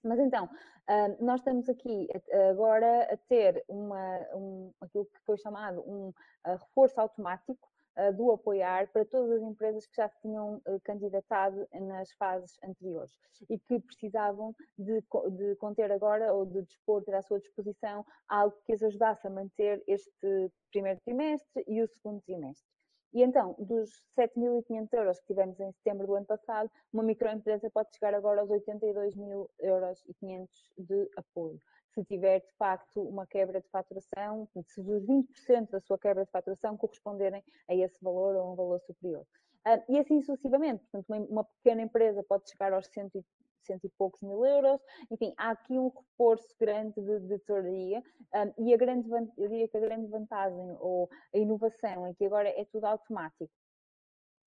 Mas 0.03 0.19
então, 0.19 0.45
uh, 0.45 1.23
nós 1.25 1.41
estamos 1.41 1.67
aqui 1.67 2.07
agora 2.51 3.11
a 3.11 3.17
ter 3.17 3.63
uma, 3.67 4.19
um, 4.35 4.71
aquilo 4.79 5.05
que 5.05 5.19
foi 5.25 5.37
chamado 5.37 5.81
um 5.81 6.13
reforço 6.45 7.01
automático 7.01 7.67
do 8.15 8.31
apoiar 8.31 8.91
para 8.91 9.05
todas 9.05 9.31
as 9.31 9.41
empresas 9.41 9.85
que 9.87 9.95
já 9.95 10.07
se 10.09 10.19
tinham 10.21 10.61
candidatado 10.83 11.67
nas 11.73 12.11
fases 12.13 12.57
anteriores 12.63 13.13
e 13.49 13.57
que 13.57 13.79
precisavam 13.79 14.53
de, 14.77 15.01
de 15.31 15.55
conter 15.55 15.91
agora 15.91 16.33
ou 16.33 16.45
de 16.45 16.61
dispor, 16.63 17.03
ter 17.03 17.15
à 17.15 17.21
sua 17.21 17.39
disposição 17.39 18.05
algo 18.27 18.55
que 18.65 18.73
as 18.73 18.83
ajudasse 18.83 19.25
a 19.27 19.29
manter 19.29 19.83
este 19.87 20.51
primeiro 20.71 20.99
trimestre 21.01 21.63
e 21.67 21.81
o 21.81 21.87
segundo 21.87 22.21
trimestre. 22.21 22.67
E 23.13 23.23
então, 23.23 23.55
dos 23.57 23.89
7.500 24.19 24.89
euros 24.91 25.19
que 25.21 25.27
tivemos 25.27 25.57
em 25.61 25.71
setembro 25.71 26.05
do 26.05 26.15
ano 26.15 26.25
passado, 26.25 26.69
uma 26.91 27.01
microempresa 27.01 27.69
pode 27.71 27.93
chegar 27.93 28.13
agora 28.13 28.41
aos 28.41 28.49
82 28.49 29.15
mil 29.15 29.49
euros 29.59 30.03
500 30.19 30.49
de 30.77 31.09
apoio 31.15 31.57
se 31.95 32.03
tiver 32.03 32.41
de 32.41 32.51
facto 32.57 33.01
uma 33.01 33.25
quebra 33.25 33.61
de 33.61 33.69
faturação, 33.69 34.47
se 34.67 34.81
os 34.81 35.05
20% 35.05 35.69
da 35.71 35.79
sua 35.79 35.97
quebra 35.97 36.25
de 36.25 36.31
faturação 36.31 36.77
corresponderem 36.77 37.41
a 37.69 37.73
esse 37.73 37.97
valor 38.03 38.35
ou 38.35 38.41
a 38.41 38.51
um 38.51 38.55
valor 38.55 38.81
superior. 38.81 39.25
Uh, 39.65 39.81
e 39.89 39.97
assim 39.97 40.21
sucessivamente, 40.21 40.83
portanto, 40.83 41.09
uma, 41.09 41.25
uma, 41.27 41.43
pequena 41.43 41.81
empresa 41.81 42.21
pode 42.23 42.47
chegar 42.49 42.71
aos 42.71 42.85
cento 42.87 43.17
e, 43.17 43.25
cento 43.63 43.85
e 43.85 43.89
poucos 43.97 44.21
mil 44.21 44.45
euros, 44.45 44.79
enfim, 45.09 45.33
há 45.37 45.51
aqui 45.51 45.79
um 45.79 45.89
reforço 45.89 46.53
grande 46.59 47.01
de, 47.01 47.19
de 47.21 47.39
tesouraria 47.39 48.03
um, 48.35 48.67
e 48.67 48.73
a 48.73 48.77
grande, 48.77 49.09
eu 49.09 49.47
diria 49.47 49.67
que 49.67 49.77
a 49.77 49.79
grande 49.79 50.07
vantagem 50.07 50.77
ou 50.79 51.09
a 51.33 51.37
inovação 51.37 52.05
é 52.05 52.13
que 52.13 52.25
agora 52.25 52.49
é 52.49 52.65
tudo 52.65 52.85
automático. 52.85 53.49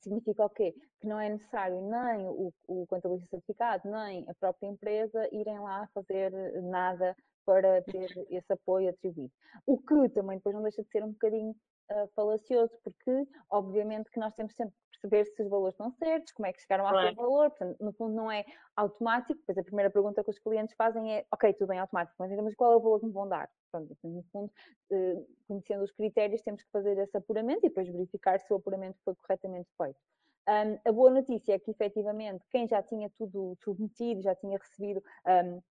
Significa 0.01 0.45
o 0.45 0.51
quê? 0.51 0.73
Que 1.01 1.09
não 1.09 1.19
é 1.19 1.29
necessário 1.29 1.81
nem 1.81 2.29
o, 2.29 2.53
o 2.69 2.87
contabilista 2.87 3.29
certificado, 3.31 3.91
nem 3.91 4.25
a 4.29 4.35
própria 4.35 4.69
empresa 4.69 5.29
irem 5.33 5.59
lá 5.59 5.89
fazer 5.93 6.31
nada 6.63 7.17
para 7.49 7.81
ter 7.81 8.27
esse 8.29 8.53
apoio 8.53 8.91
atribuído. 8.91 9.33
O 9.65 9.79
que 9.79 10.11
também 10.11 10.37
depois 10.37 10.55
não 10.55 10.63
deixa 10.63 10.83
de 10.83 10.91
ser 10.91 11.03
um 11.03 11.13
bocadinho 11.13 11.57
uh, 11.91 12.07
falacioso, 12.15 12.79
porque 12.85 13.27
obviamente 13.49 14.11
que 14.11 14.21
nós 14.21 14.35
temos 14.35 14.55
sempre 14.55 14.75
que 14.75 15.01
perceber 15.01 15.25
se 15.25 15.43
os 15.43 15.49
valores 15.49 15.73
estão 15.73 15.91
certos, 15.93 16.31
como 16.35 16.47
é 16.47 16.53
que 16.53 16.61
chegaram 16.61 16.87
àquele 16.87 17.15
valor, 17.15 17.49
portanto, 17.49 17.83
no 17.83 17.91
fundo 17.95 18.15
não 18.15 18.31
é 18.31 18.45
automático, 18.77 19.41
pois 19.47 19.57
a 19.57 19.63
primeira 19.63 19.89
pergunta 19.89 20.23
que 20.23 20.29
os 20.29 20.39
clientes 20.39 20.77
fazem 20.77 21.11
é, 21.11 21.25
ok, 21.33 21.55
tudo 21.55 21.69
bem 21.69 21.79
automático, 21.79 22.17
mas, 22.19 22.31
mas 22.37 22.55
qual 22.55 22.75
é 22.75 22.77
o 22.77 22.81
valor 22.81 23.01
que 23.01 23.07
me 23.07 23.13
vão 23.13 23.27
dar? 23.27 23.49
Portanto, 23.73 23.97
no 24.05 24.23
fundo, 24.25 24.53
uh, 24.91 25.27
conhecendo 25.47 25.85
os 25.85 25.91
critérios, 25.91 26.43
temos 26.43 26.63
que 26.63 26.71
fazer 26.71 26.99
esse 26.99 27.17
apuramento 27.17 27.61
e 27.65 27.71
depois 27.71 27.89
verificar 27.89 28.39
se 28.39 28.53
o 28.53 28.57
apuramento 28.57 28.99
foi 29.03 29.15
corretamente 29.15 29.71
feito. 29.75 29.99
Um, 30.47 30.79
a 30.87 30.93
boa 30.93 31.11
notícia 31.11 31.55
é 31.55 31.59
que, 31.59 31.71
efetivamente, 31.71 32.45
quem 32.51 32.69
já 32.69 32.83
tinha 32.83 33.09
tudo 33.17 33.57
submetido, 33.65 34.21
já 34.21 34.35
tinha 34.35 34.59
recebido 34.59 35.03
um, 35.27 35.63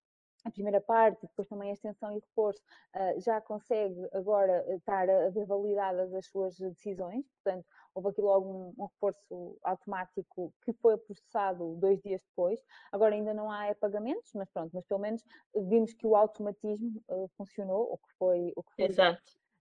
a 0.44 0.50
primeira 0.50 0.80
parte, 0.80 1.26
depois 1.26 1.48
também 1.48 1.70
a 1.70 1.72
extensão 1.72 2.12
e 2.12 2.20
reforço, 2.20 2.60
uh, 2.94 3.20
já 3.20 3.40
consegue 3.40 4.08
agora 4.12 4.64
estar 4.74 5.08
a 5.08 5.30
ver 5.30 5.46
validadas 5.46 6.12
as 6.14 6.26
suas 6.26 6.58
decisões, 6.58 7.24
portanto, 7.42 7.66
houve 7.94 8.10
aqui 8.10 8.20
logo 8.20 8.48
um, 8.48 8.74
um, 8.78 8.86
reforço 8.86 9.58
automático 9.62 10.52
que 10.64 10.72
foi 10.74 10.96
processado 10.96 11.74
dois 11.76 12.00
dias 12.00 12.22
depois. 12.22 12.60
Agora 12.92 13.14
ainda 13.14 13.34
não 13.34 13.50
há 13.50 13.74
pagamentos, 13.74 14.30
mas 14.34 14.48
pronto, 14.50 14.70
mas 14.72 14.84
pelo 14.86 15.00
menos 15.00 15.24
vimos 15.54 15.92
que 15.92 16.06
o 16.06 16.14
automatismo 16.14 17.02
uh, 17.08 17.28
funcionou, 17.36 17.92
o 17.92 17.98
que 17.98 18.14
foi. 18.18 18.52
O 18.56 18.62
que 18.62 18.74
foi 18.76 18.84
Exato. 18.86 19.20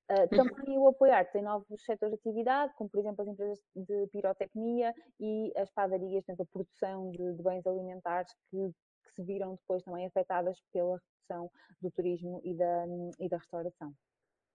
Uh, 0.10 0.28
também 0.30 0.78
o 0.78 0.88
apoiar 0.88 1.26
tem 1.32 1.42
novos 1.42 1.84
setores 1.84 2.14
de 2.14 2.20
atividade, 2.20 2.74
como 2.76 2.90
por 2.90 3.00
exemplo 3.00 3.24
as 3.24 3.28
empresas 3.28 3.60
de 3.76 4.08
pirotecnia 4.08 4.96
e 5.20 5.52
as 5.58 5.70
padarias, 5.72 6.24
portanto, 6.26 6.48
a 6.48 6.54
produção 6.54 7.12
de, 7.12 7.34
de 7.34 7.44
bens 7.44 7.68
alimentares 7.68 8.34
que 8.50 8.72
se 9.18 9.24
viram 9.24 9.56
depois 9.56 9.84
também 9.84 10.06
afetadas 10.06 10.58
pela 10.72 11.02
redução 11.28 11.52
do 11.82 11.90
turismo 11.92 12.40
e 12.44 12.54
da, 12.54 12.86
e 13.20 13.28
da 13.28 13.38
restauração. 13.38 13.94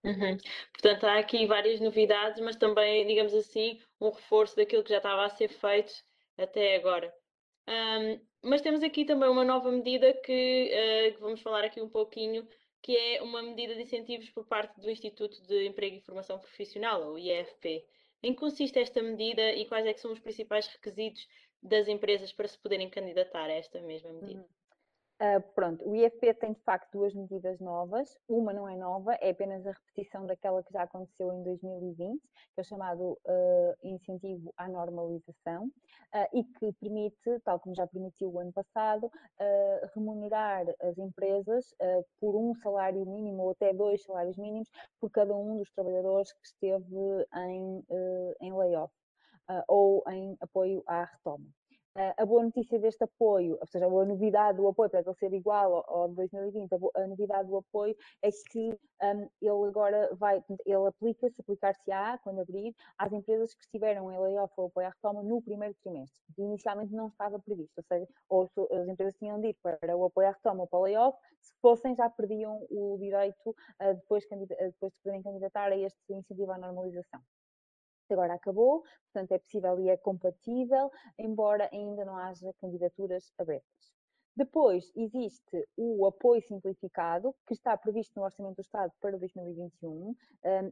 Uhum. 0.04 0.37
Portanto, 0.73 1.04
há 1.04 1.19
aqui 1.19 1.47
várias 1.47 1.81
novidades, 1.81 2.40
mas 2.40 2.57
também, 2.57 3.07
digamos 3.07 3.35
assim, 3.35 3.81
um 4.00 4.11
reforço 4.11 4.57
daquilo 4.57 4.83
que 4.83 4.90
já 4.90 4.97
estava 4.97 5.25
a 5.25 5.31
ser 5.31 5.49
feito 5.49 5.92
até 6.38 6.76
agora. 6.76 7.12
Um, 7.69 8.21
mas 8.42 8.61
temos 8.61 8.83
aqui 8.83 9.04
também 9.04 9.28
uma 9.28 9.45
nova 9.45 9.71
medida 9.71 10.12
que, 10.12 10.71
uh, 10.73 11.14
que, 11.14 11.21
vamos 11.21 11.40
falar 11.40 11.64
aqui 11.64 11.81
um 11.81 11.88
pouquinho, 11.88 12.47
que 12.83 12.97
é 12.97 13.23
uma 13.23 13.42
medida 13.42 13.75
de 13.75 13.83
incentivos 13.83 14.28
por 14.31 14.45
parte 14.45 14.81
do 14.81 14.90
Instituto 14.90 15.40
de 15.42 15.66
Emprego 15.66 15.97
e 15.97 16.00
Formação 16.00 16.38
Profissional, 16.38 17.12
o 17.12 17.19
IFP. 17.19 17.85
Em 18.25 18.33
que 18.33 18.40
consiste 18.40 18.78
esta 18.78 19.02
medida 19.02 19.52
e 19.52 19.66
quais 19.66 19.87
é 19.87 19.95
são 19.95 20.12
os 20.12 20.21
principais 20.21 20.66
requisitos 20.66 21.26
das 21.62 21.88
empresas 21.88 22.33
para 22.33 22.49
se 22.49 22.59
poderem 22.59 22.90
candidatar 22.90 23.45
a 23.45 23.52
esta 23.52 23.81
mesma 23.81 24.12
medida? 24.12 24.40
Uhum. 24.40 24.62
Uh, 25.23 25.40
pronto, 25.54 25.88
o 25.88 25.95
IFP 25.95 26.35
tem 26.35 26.52
de 26.52 26.61
facto 26.62 26.90
duas 26.90 27.14
medidas 27.14 27.61
novas. 27.61 28.19
Uma 28.28 28.52
não 28.52 28.69
é 28.69 28.75
nova, 28.75 29.14
é 29.21 29.31
apenas 29.31 29.64
a 29.64 29.71
repetição 29.71 30.26
daquela 30.26 30.64
que 30.64 30.73
já 30.73 30.83
aconteceu 30.83 31.33
em 31.33 31.45
2020, 31.45 32.21
que 32.21 32.28
é 32.57 32.61
o 32.61 32.64
chamado 32.64 33.12
uh, 33.12 33.76
incentivo 33.85 34.52
à 34.57 34.69
normalização, 34.69 35.66
uh, 35.66 36.28
e 36.37 36.42
que 36.42 36.73
permite, 36.73 37.38
tal 37.45 37.61
como 37.61 37.73
já 37.73 37.87
permitiu 37.87 38.33
o 38.33 38.40
ano 38.40 38.52
passado, 38.52 39.09
remunerar 39.95 40.64
as 40.81 40.99
empresas 40.99 41.75
por 42.21 42.35
um 42.35 42.54
salário 42.54 43.04
mínimo 43.04 43.42
ou 43.42 43.50
até 43.50 43.73
dois 43.73 44.02
salários 44.02 44.37
mínimos 44.37 44.69
por 45.00 45.11
cada 45.11 45.35
um 45.35 45.59
dos 45.59 45.71
trabalhadores 45.71 46.33
que 46.33 46.47
esteve 46.47 47.26
em, 47.35 47.85
em 48.40 48.52
layoff 48.52 48.92
ou 49.69 50.03
em 50.09 50.37
apoio 50.41 50.83
à 50.87 51.05
retoma. 51.05 51.47
Uh, 51.95 52.15
a 52.17 52.25
boa 52.25 52.43
notícia 52.43 52.79
deste 52.79 53.05
apoio, 53.05 53.59
ou 53.61 53.67
seja, 53.67 53.85
a 53.85 53.89
boa 53.91 54.07
novidade 54.07 54.57
do 54.57 54.67
apoio, 54.67 54.89
para 54.89 55.01
ele 55.01 55.15
ser 55.15 55.31
igual 55.35 55.85
ao, 55.87 56.09
de 56.09 56.15
2020, 56.15 56.73
a, 56.73 56.79
a, 57.03 57.07
novidade 57.07 57.49
do 57.51 57.59
apoio 57.59 57.95
é 58.23 58.31
que 58.51 58.71
um, 59.03 59.29
ele 59.43 59.69
agora 59.69 60.09
vai, 60.15 60.43
ele 60.65 60.87
aplica-se, 60.87 61.39
aplicar-se-á, 61.39 62.17
quando 62.25 62.41
abrir, 62.41 62.75
às 62.97 63.13
empresas 63.13 63.53
que 63.53 63.61
estiveram 63.61 64.11
em 64.11 64.19
layoff 64.19 64.55
ou 64.57 64.69
apoio 64.69 64.87
à 64.87 64.91
retoma 64.91 65.23
no 65.23 65.43
primeiro 65.43 65.75
trimestre, 65.83 66.19
que 66.35 66.41
inicialmente 66.41 66.95
não 66.95 67.09
estava 67.09 67.39
previsto, 67.39 67.77
ou 67.77 67.85
seja, 67.85 68.09
ou 68.31 68.51
as 68.71 68.89
empresas 68.89 69.15
tinham 69.19 69.39
de 69.39 69.49
ir 69.49 69.57
para 69.63 69.95
o 69.95 70.07
apoio 70.07 70.29
à 70.29 70.31
retoma 70.31 70.63
ou 70.63 70.67
para 70.67 70.79
o 70.79 70.83
layoff, 70.85 71.19
se 71.43 71.53
fossem 71.61 71.95
já 71.95 72.09
perdiam 72.09 72.67
o 72.71 72.97
direito 72.99 73.51
uh, 73.51 73.95
depois, 73.95 74.25
depois 74.31 74.95
de 74.95 75.01
poderem 75.03 75.23
candidatar 75.23 75.71
a 75.71 75.77
este 75.77 75.99
incentivo 76.09 76.53
à 76.53 76.59
normalização 76.59 77.21
agora 78.12 78.35
acabou, 78.35 78.83
portanto 79.12 79.33
é 79.33 79.38
possível 79.38 79.78
e 79.81 79.88
é 79.88 79.97
compatível, 79.97 80.90
embora 81.19 81.69
ainda 81.73 82.04
não 82.04 82.16
haja 82.16 82.52
candidaturas 82.54 83.33
abertas. 83.38 83.92
Depois 84.35 84.90
existe 84.97 85.69
o 85.76 86.07
apoio 86.07 86.40
simplificado, 86.40 87.35
que 87.47 87.52
está 87.52 87.76
previsto 87.76 88.19
no 88.19 88.25
Orçamento 88.25 88.57
do 88.57 88.62
Estado 88.62 88.92
para 88.99 89.19
2021 89.19 89.90
um, 89.90 90.16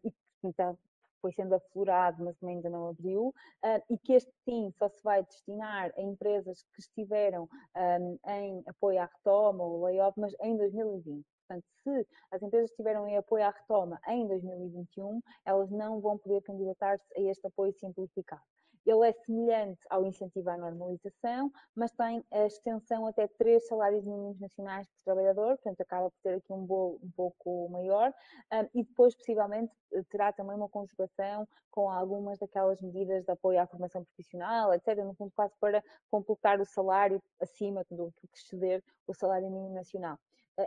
e 0.02 0.48
está, 0.48 0.74
foi 1.20 1.32
sendo 1.32 1.54
aflorado, 1.54 2.24
mas 2.24 2.36
ainda 2.42 2.68
não 2.68 2.88
abriu, 2.88 3.28
uh, 3.64 3.82
e 3.88 3.98
que 3.98 4.14
este 4.14 4.32
sim 4.44 4.72
só 4.78 4.88
se 4.88 5.02
vai 5.02 5.22
destinar 5.22 5.92
a 5.96 6.02
empresas 6.02 6.62
que 6.74 6.80
estiveram 6.80 7.48
um, 7.76 8.18
em 8.30 8.62
apoio 8.66 9.00
à 9.00 9.06
retoma 9.06 9.64
ou 9.64 9.84
layoff, 9.84 10.18
mas 10.18 10.34
em 10.40 10.56
2020. 10.56 11.24
Portanto, 11.46 11.66
se 11.82 12.06
as 12.30 12.42
empresas 12.42 12.70
tiveram 12.76 13.08
em 13.08 13.16
apoio 13.16 13.44
à 13.44 13.50
retoma 13.50 14.00
em 14.08 14.26
2021, 14.28 15.20
elas 15.44 15.70
não 15.70 16.00
vão 16.00 16.16
poder 16.16 16.42
candidatar-se 16.42 17.04
a 17.16 17.22
este 17.22 17.46
apoio 17.46 17.72
simplificado. 17.74 18.42
Ele 18.86 19.08
é 19.08 19.12
semelhante 19.12 19.80
ao 19.88 20.04
incentivo 20.06 20.50
à 20.50 20.56
normalização, 20.56 21.50
mas 21.74 21.92
tem 21.92 22.24
a 22.30 22.46
extensão 22.46 23.06
até 23.06 23.28
três 23.28 23.66
salários 23.66 24.04
mínimos 24.04 24.38
nacionais 24.40 24.88
por 24.88 25.02
trabalhador, 25.04 25.56
portanto 25.56 25.80
acaba 25.80 26.10
por 26.10 26.18
ter 26.22 26.34
aqui 26.34 26.52
um 26.52 26.64
bolo 26.64 26.98
um 27.02 27.10
pouco 27.10 27.68
maior, 27.68 28.12
um, 28.52 28.80
e 28.80 28.84
depois 28.84 29.14
possivelmente 29.14 29.72
terá 30.08 30.32
também 30.32 30.56
uma 30.56 30.68
conjugação 30.68 31.46
com 31.70 31.90
algumas 31.90 32.38
daquelas 32.38 32.80
medidas 32.80 33.24
de 33.24 33.30
apoio 33.30 33.60
à 33.60 33.66
formação 33.66 34.04
profissional, 34.04 34.72
etc., 34.74 35.04
no 35.04 35.14
fundo 35.14 35.32
quase 35.34 35.54
para 35.60 35.82
completar 36.10 36.60
o 36.60 36.64
salário 36.64 37.22
acima 37.40 37.84
do 37.90 38.12
que 38.12 38.28
exceder 38.34 38.82
o 39.06 39.14
salário 39.14 39.50
mínimo 39.50 39.74
nacional. 39.74 40.18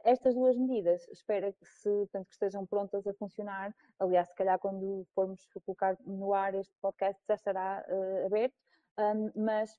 Estas 0.03 0.35
duas 0.35 0.57
medidas, 0.57 1.07
espero 1.09 1.53
que, 1.53 1.65
se, 1.65 1.89
portanto, 1.89 2.27
que 2.27 2.33
estejam 2.33 2.65
prontas 2.65 3.05
a 3.07 3.13
funcionar. 3.13 3.75
Aliás, 3.99 4.27
se 4.29 4.35
calhar 4.35 4.59
quando 4.59 5.05
formos 5.13 5.45
colocar 5.65 5.97
no 6.05 6.33
ar 6.33 6.55
este 6.55 6.73
podcast 6.81 7.21
já 7.27 7.35
estará 7.35 7.85
uh, 7.87 8.25
aberto, 8.25 8.55
um, 8.97 9.31
mas 9.35 9.77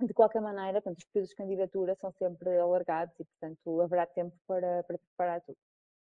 de 0.00 0.12
qualquer 0.12 0.42
maneira, 0.42 0.80
portanto, 0.80 0.98
os 0.98 1.04
períodos 1.04 1.30
de 1.30 1.36
candidatura 1.36 1.94
são 1.94 2.10
sempre 2.12 2.58
alargados 2.58 3.18
e, 3.20 3.24
portanto, 3.24 3.80
haverá 3.80 4.06
tempo 4.06 4.36
para, 4.46 4.82
para 4.84 4.98
preparar 4.98 5.40
tudo. 5.42 5.58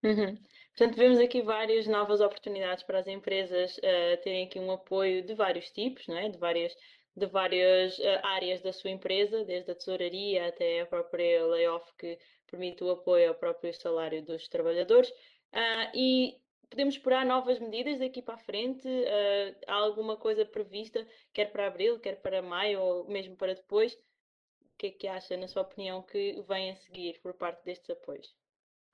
Uhum. 0.02 0.38
Portanto, 0.76 0.96
vemos 0.96 1.18
aqui 1.18 1.42
várias 1.42 1.86
novas 1.86 2.20
oportunidades 2.20 2.84
para 2.84 2.98
as 2.98 3.06
empresas 3.06 3.76
uh, 3.78 4.22
terem 4.22 4.46
aqui 4.46 4.58
um 4.58 4.70
apoio 4.70 5.24
de 5.24 5.34
vários 5.34 5.70
tipos, 5.70 6.06
não 6.06 6.16
é? 6.16 6.28
de 6.28 6.38
várias, 6.38 6.76
de 7.16 7.26
várias 7.26 7.98
uh, 7.98 8.20
áreas 8.22 8.62
da 8.62 8.72
sua 8.72 8.90
empresa, 8.90 9.44
desde 9.44 9.70
a 9.70 9.74
tesouraria 9.74 10.48
até 10.48 10.80
a 10.80 10.86
própria 10.86 11.44
layoff 11.46 11.90
que 11.98 12.18
permite 12.46 12.82
o 12.84 12.90
apoio 12.90 13.28
ao 13.28 13.34
próprio 13.34 13.72
salário 13.74 14.22
dos 14.24 14.48
trabalhadores. 14.48 15.10
Uh, 15.52 15.90
e 15.94 16.40
podemos 16.68 16.94
esperar 16.94 17.24
novas 17.24 17.58
medidas 17.58 17.98
daqui 17.98 18.22
para 18.22 18.34
a 18.34 18.38
frente? 18.38 18.86
Uh, 18.88 19.56
há 19.66 19.74
alguma 19.74 20.16
coisa 20.16 20.44
prevista, 20.44 21.06
quer 21.32 21.52
para 21.52 21.66
abril, 21.66 21.98
quer 22.00 22.20
para 22.20 22.42
maio 22.42 22.80
ou 22.80 23.08
mesmo 23.08 23.36
para 23.36 23.54
depois? 23.54 23.94
O 23.94 24.78
que 24.78 24.86
é 24.88 24.90
que 24.90 25.08
acha, 25.08 25.36
na 25.36 25.48
sua 25.48 25.62
opinião, 25.62 26.02
que 26.02 26.42
vem 26.46 26.70
a 26.70 26.76
seguir 26.76 27.18
por 27.22 27.34
parte 27.34 27.64
destes 27.64 27.90
apoios? 27.90 28.34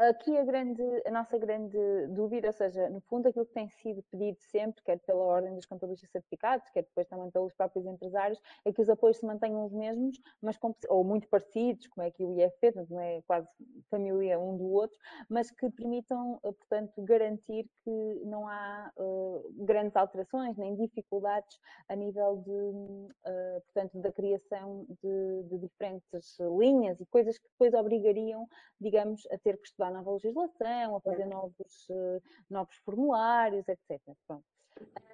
Aqui 0.09 0.37
a, 0.37 0.45
grande, 0.45 0.83
a 1.07 1.11
nossa 1.13 1.39
grande 1.39 1.79
dúvida, 2.09 2.49
ou 2.49 2.53
seja, 2.53 2.91
no 2.91 3.01
fundo 3.03 3.29
aquilo 3.29 3.47
que 3.47 3.53
tem 3.53 3.69
sido 3.69 4.03
pedido 4.11 4.37
sempre, 4.41 4.83
quer 4.83 4.99
pela 4.99 5.23
ordem 5.23 5.55
dos 5.55 5.65
contabilistas 5.65 6.11
certificados, 6.11 6.69
quer 6.71 6.83
depois 6.83 7.07
também 7.07 7.31
pelos 7.31 7.55
próprios 7.55 7.87
empresários, 7.87 8.41
é 8.65 8.73
que 8.73 8.81
os 8.81 8.89
apoios 8.89 9.19
se 9.19 9.25
mantenham 9.25 9.65
os 9.65 9.73
mesmos, 9.73 10.21
mas 10.41 10.59
com, 10.59 10.75
ou 10.89 11.05
muito 11.05 11.29
parecidos, 11.29 11.87
como 11.87 12.05
é 12.05 12.11
que 12.11 12.25
o 12.25 12.37
IFP, 12.37 12.73
não 12.91 13.01
é 13.01 13.23
quase 13.29 13.47
família 13.89 14.41
um 14.41 14.57
do 14.57 14.73
outro, 14.73 14.99
mas 15.29 15.53
que 15.53 15.71
permitam, 15.71 16.41
eh, 16.43 16.51
portanto, 16.51 17.01
garantir 17.03 17.71
que 17.85 18.23
não 18.25 18.49
há 18.49 18.91
uh, 18.97 19.55
grandes 19.59 19.95
alterações 19.95 20.57
nem 20.57 20.75
dificuldades 20.75 21.61
a 21.89 21.95
nível 21.95 22.39
de, 22.39 22.51
uh, 22.51 23.61
portanto, 23.67 24.01
da 24.01 24.11
criação 24.11 24.85
de, 25.01 25.43
de 25.45 25.59
diferentes 25.59 26.39
linhas 26.59 27.01
e 27.01 27.07
coisas 27.07 27.39
que 27.39 27.49
depois 27.51 27.73
obrigariam, 27.73 28.49
digamos, 28.81 29.29
a 29.31 29.39
ter 29.39 29.57
que 29.59 29.69
estudar 29.69 29.92
nova 29.93 30.13
legislação, 30.13 30.97
a 30.97 31.01
fazer 31.01 31.27
novos, 31.27 31.91
eh, 31.91 32.21
novos 32.51 32.77
formulários, 32.79 33.69
etc. 33.69 34.01
Pronto. 34.27 34.45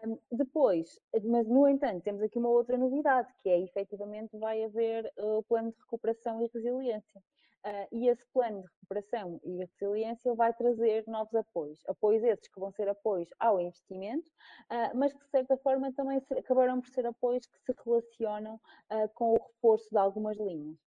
Um, 0.05 0.19
depois, 0.31 1.01
mas 1.25 1.47
no 1.47 1.69
entanto, 1.69 2.03
temos 2.03 2.23
aqui 2.23 2.39
uma 2.39 2.49
outra 2.49 2.79
novidade, 2.79 3.33
que 3.43 3.49
é 3.49 3.61
efetivamente 3.61 4.37
vai 4.39 4.63
haver 4.65 5.13
uh, 5.19 5.39
o 5.39 5.43
plano 5.43 5.73
de 5.73 5.79
recuperação 5.81 6.43
e 6.43 6.51
resiliência. 6.53 7.23
Uh, 7.67 7.89
e 7.91 8.09
esse 8.09 8.25
plano 8.33 8.63
de 8.63 8.69
recuperação 8.69 9.41
e 9.45 9.65
resiliência 9.65 10.33
vai 10.35 10.55
trazer 10.55 11.05
novos 11.09 11.35
apoios. 11.35 11.83
Apoios 11.89 12.23
esses 12.23 12.49
que 12.49 12.61
vão 12.61 12.71
ser 12.71 12.89
apoios 12.89 13.29
ao 13.41 13.61
investimento, 13.61 14.29
uh, 14.71 14.97
mas 14.97 15.13
que 15.13 15.25
de 15.25 15.31
certa 15.31 15.57
forma 15.59 15.93
também 15.93 16.23
acabarão 16.39 16.81
por 16.81 16.89
ser 16.91 17.05
apoios 17.05 17.47
que 17.47 17.59
se 17.61 17.75
relacionam 17.85 18.61
com 19.15 19.35
o 19.35 19.43
reforço 19.43 19.91
de 19.91 19.99
algumas 19.99 20.37
linhas. 20.39 20.88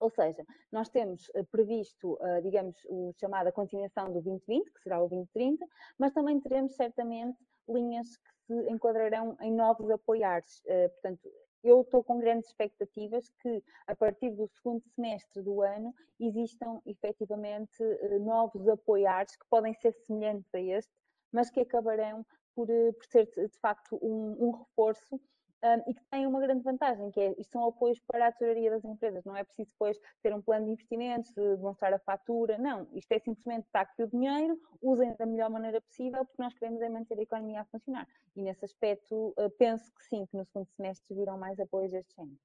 Ou 0.00 0.08
seja, 0.08 0.46
nós 0.72 0.88
temos 0.88 1.30
eh, 1.34 1.42
previsto, 1.42 2.18
eh, 2.22 2.40
digamos, 2.40 2.74
o 2.88 3.12
chamada 3.20 3.52
continuação 3.52 4.06
do 4.06 4.22
2020, 4.22 4.72
que 4.72 4.80
será 4.80 4.98
o 4.98 5.08
2030, 5.08 5.66
mas 5.98 6.14
também 6.14 6.40
teremos 6.40 6.74
certamente 6.74 7.38
linhas 7.68 8.16
que 8.16 8.30
se 8.46 8.70
enquadrarão 8.70 9.36
em 9.42 9.52
novos 9.52 9.90
apoiares. 9.90 10.62
Eh, 10.66 10.88
portanto, 10.88 11.30
eu 11.62 11.82
estou 11.82 12.02
com 12.02 12.18
grandes 12.18 12.48
expectativas 12.48 13.28
que, 13.42 13.62
a 13.86 13.94
partir 13.94 14.30
do 14.30 14.48
segundo 14.48 14.82
semestre 14.94 15.42
do 15.42 15.60
ano, 15.60 15.94
existam 16.18 16.80
efetivamente 16.86 17.84
novos 18.22 18.66
apoiares 18.66 19.36
que 19.36 19.46
podem 19.50 19.74
ser 19.74 19.92
semelhantes 19.92 20.48
a 20.54 20.60
este, 20.60 20.90
mas 21.30 21.50
que 21.50 21.60
acabarão 21.60 22.24
por, 22.54 22.66
por 22.66 23.04
ser 23.04 23.26
de 23.26 23.58
facto 23.58 23.98
um, 24.00 24.48
um 24.48 24.50
reforço 24.52 25.20
um, 25.62 25.90
e 25.90 25.94
que 25.94 26.04
têm 26.10 26.26
uma 26.26 26.40
grande 26.40 26.62
vantagem, 26.62 27.10
que 27.10 27.20
é 27.20 27.34
isto 27.38 27.52
são 27.52 27.66
apoios 27.66 27.98
para 28.00 28.26
a 28.26 28.32
tesouraria 28.32 28.70
das 28.70 28.84
empresas, 28.84 29.24
não 29.24 29.36
é 29.36 29.44
preciso 29.44 29.70
depois 29.70 29.98
ter 30.22 30.34
um 30.34 30.42
plano 30.42 30.66
de 30.66 30.72
investimentos, 30.72 31.32
demonstrar 31.32 31.92
a 31.92 31.98
fatura, 31.98 32.58
não, 32.58 32.88
isto 32.92 33.12
é 33.12 33.18
simplesmente 33.18 33.66
está 33.66 33.82
aqui 33.82 34.02
o 34.02 34.08
dinheiro, 34.08 34.58
usem 34.82 35.14
da 35.16 35.26
melhor 35.26 35.50
maneira 35.50 35.80
possível, 35.80 36.24
porque 36.24 36.42
nós 36.42 36.54
queremos 36.54 36.80
é 36.80 36.88
manter 36.88 37.18
a 37.18 37.22
economia 37.22 37.60
a 37.60 37.64
funcionar. 37.66 38.06
E 38.34 38.42
nesse 38.42 38.64
aspecto, 38.64 39.34
uh, 39.38 39.50
penso 39.58 39.92
que 39.94 40.04
sim, 40.04 40.26
que 40.26 40.36
no 40.36 40.44
segundo 40.44 40.68
semestre 40.76 41.14
virão 41.14 41.38
mais 41.38 41.58
apoios 41.58 41.92
deste 41.92 42.14
género. 42.14 42.38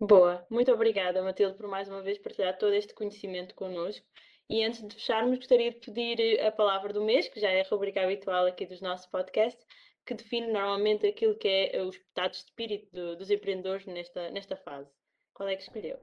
Boa, 0.00 0.46
muito 0.48 0.72
obrigada, 0.72 1.22
Matilde, 1.22 1.56
por 1.56 1.68
mais 1.68 1.88
uma 1.88 2.02
vez 2.02 2.18
partilhar 2.18 2.56
todo 2.56 2.72
este 2.72 2.94
conhecimento 2.94 3.54
connosco. 3.54 4.06
E 4.48 4.64
antes 4.64 4.82
de 4.82 4.94
fecharmos, 4.94 5.36
gostaria 5.36 5.70
de 5.70 5.78
pedir 5.78 6.40
a 6.40 6.50
palavra 6.50 6.92
do 6.92 7.04
mês, 7.04 7.28
que 7.28 7.38
já 7.38 7.50
é 7.50 7.60
a 7.60 7.68
rubrica 7.68 8.02
habitual 8.02 8.46
aqui 8.46 8.66
dos 8.66 8.80
nossos 8.80 9.06
podcasts, 9.06 9.64
que 10.06 10.14
define 10.14 10.52
normalmente 10.52 11.06
aquilo 11.06 11.36
que 11.36 11.48
é 11.48 11.76
eh, 11.76 11.82
os 11.82 11.96
estados 11.96 12.38
de 12.38 12.44
espírito 12.44 12.90
do, 12.92 13.16
dos 13.16 13.30
empreendedores 13.30 13.86
nesta, 13.86 14.30
nesta 14.30 14.56
fase. 14.56 14.90
Qual 15.34 15.48
é 15.48 15.56
que 15.56 15.62
escolheu? 15.62 15.98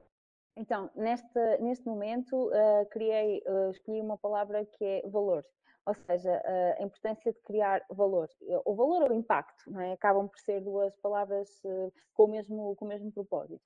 Então, 0.56 0.90
neste, 0.96 1.58
neste 1.60 1.86
momento, 1.86 2.48
uh, 2.48 2.86
criei, 2.90 3.40
uh, 3.46 3.70
escolhi 3.70 4.00
uma 4.00 4.18
palavra 4.18 4.66
que 4.66 4.84
é 4.84 5.02
valor. 5.08 5.44
Ou 5.86 5.94
seja, 5.94 6.32
uh, 6.32 6.82
a 6.82 6.84
importância 6.84 7.32
de 7.32 7.40
criar 7.42 7.84
valor. 7.88 8.28
O 8.64 8.74
valor 8.74 9.02
ou 9.04 9.10
o 9.10 9.14
impacto, 9.14 9.70
não 9.70 9.80
é? 9.80 9.92
Acabam 9.92 10.28
por 10.28 10.38
ser 10.40 10.60
duas 10.60 10.96
palavras 10.96 11.48
com, 12.12 12.24
o 12.24 12.28
mesmo, 12.28 12.74
com 12.74 12.84
o 12.84 12.88
mesmo 12.88 13.12
propósito. 13.12 13.62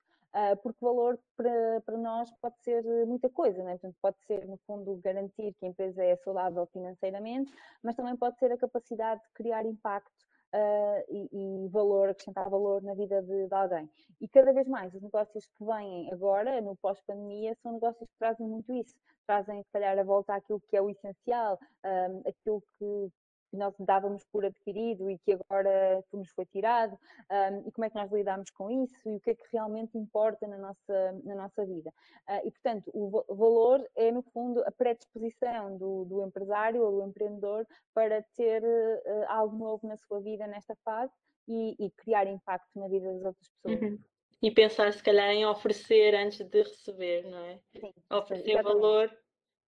Porque 0.61 0.83
valor 0.83 1.19
para, 1.37 1.81
para 1.85 1.97
nós 1.97 2.31
pode 2.41 2.55
ser 2.61 2.83
muita 3.05 3.29
coisa, 3.29 3.61
não 3.63 3.69
é? 3.69 3.73
Portanto, 3.73 3.97
pode 4.01 4.17
ser, 4.25 4.47
no 4.47 4.57
fundo, 4.65 4.95
garantir 5.03 5.53
que 5.53 5.65
a 5.65 5.69
empresa 5.69 6.03
é 6.03 6.15
saudável 6.17 6.65
financeiramente, 6.67 7.53
mas 7.83 7.95
também 7.95 8.15
pode 8.15 8.37
ser 8.39 8.51
a 8.51 8.57
capacidade 8.57 9.21
de 9.21 9.29
criar 9.33 9.65
impacto 9.65 10.11
uh, 10.53 11.03
e, 11.09 11.29
e, 11.65 11.67
valor, 11.69 12.09
acrescentar 12.09 12.49
valor 12.49 12.81
na 12.81 12.93
vida 12.93 13.21
de, 13.21 13.47
de, 13.47 13.53
alguém. 13.53 13.89
E 14.21 14.27
cada 14.27 14.53
vez 14.53 14.67
mais 14.67 14.93
os 14.93 15.01
negócios 15.01 15.45
que 15.45 15.65
vêm 15.65 16.11
agora, 16.13 16.61
no 16.61 16.75
pós-pandemia, 16.77 17.55
são 17.61 17.73
negócios 17.73 18.09
que 18.09 18.17
trazem 18.17 18.47
muito 18.47 18.71
isso. 18.73 18.95
Trazem, 19.25 19.63
se 19.63 19.71
calhar, 19.71 19.97
a 19.97 20.03
volta 20.03 20.35
àquilo 20.35 20.61
que 20.69 20.77
é 20.77 20.81
o 20.81 20.89
essencial, 20.89 21.59
um, 21.61 21.87
ah, 21.87 22.29
aquilo 22.29 22.61
que, 22.77 23.11
que 23.53 23.57
nós 23.57 23.75
dávamos 23.77 24.25
por 24.31 24.43
adquirido 24.43 25.11
e 25.11 25.19
que 25.19 25.33
agora 25.33 26.03
nos 26.11 26.31
foi 26.31 26.43
tirado, 26.47 26.97
um, 27.29 27.67
e 27.67 27.71
como 27.71 27.85
é 27.85 27.89
que 27.89 27.95
nós 27.95 28.11
lidamos 28.11 28.49
com 28.49 28.71
isso 28.71 29.07
e 29.07 29.15
o 29.15 29.19
que 29.19 29.29
é 29.29 29.35
que 29.35 29.43
realmente 29.53 29.95
importa 29.95 30.47
na 30.47 30.57
nossa, 30.57 31.21
na 31.23 31.35
nossa 31.35 31.63
vida. 31.63 31.91
Uh, 32.27 32.47
e, 32.47 32.51
portanto, 32.51 32.89
o 32.95 33.35
valor 33.35 33.87
é, 33.95 34.11
no 34.11 34.23
fundo, 34.23 34.63
a 34.65 34.71
predisposição 34.71 35.77
do, 35.77 36.03
do 36.05 36.25
empresário 36.25 36.81
ou 36.81 36.91
do 36.93 37.07
empreendedor 37.07 37.67
para 37.93 38.23
ter 38.35 38.63
uh, 38.63 39.25
algo 39.27 39.55
novo 39.55 39.87
na 39.87 39.97
sua 39.97 40.19
vida 40.19 40.47
nesta 40.47 40.75
fase 40.83 41.13
e, 41.47 41.75
e, 41.77 41.91
criar 41.91 42.25
impacto 42.25 42.71
na 42.75 42.87
vida 42.87 43.13
das 43.13 43.23
outras 43.23 43.49
pessoas. 43.49 43.81
Uhum. 43.81 43.99
E 44.41 44.51
pensar, 44.51 44.91
se 44.91 45.03
calhar, 45.03 45.29
em 45.29 45.45
oferecer 45.45 46.15
antes 46.15 46.39
de 46.39 46.63
receber, 46.63 47.23
não 47.29 47.37
é? 47.37 47.59
Sim, 47.79 47.93
oferecer 48.09 48.51
exatamente. 48.51 48.81
valor 48.81 49.22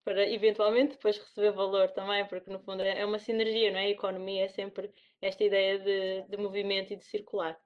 para 0.06 0.24
eventualmente 0.30 0.92
depois 0.92 1.18
receber 1.18 1.50
valor 1.50 1.90
também, 1.90 2.24
porque 2.28 2.48
no 2.48 2.60
fundo 2.60 2.80
é, 2.80 3.00
é 3.00 3.04
uma 3.04 3.18
sinergia, 3.18 3.72
não 3.72 3.80
é? 3.80 3.86
A 3.86 3.90
economia 3.90 4.44
é 4.44 4.48
sempre 4.48 4.94
esta 5.20 5.42
ideia 5.42 5.80
de, 5.80 6.22
de 6.28 6.36
movimento 6.36 6.92
e 6.92 6.96
de 6.96 7.04
circular. 7.04 7.58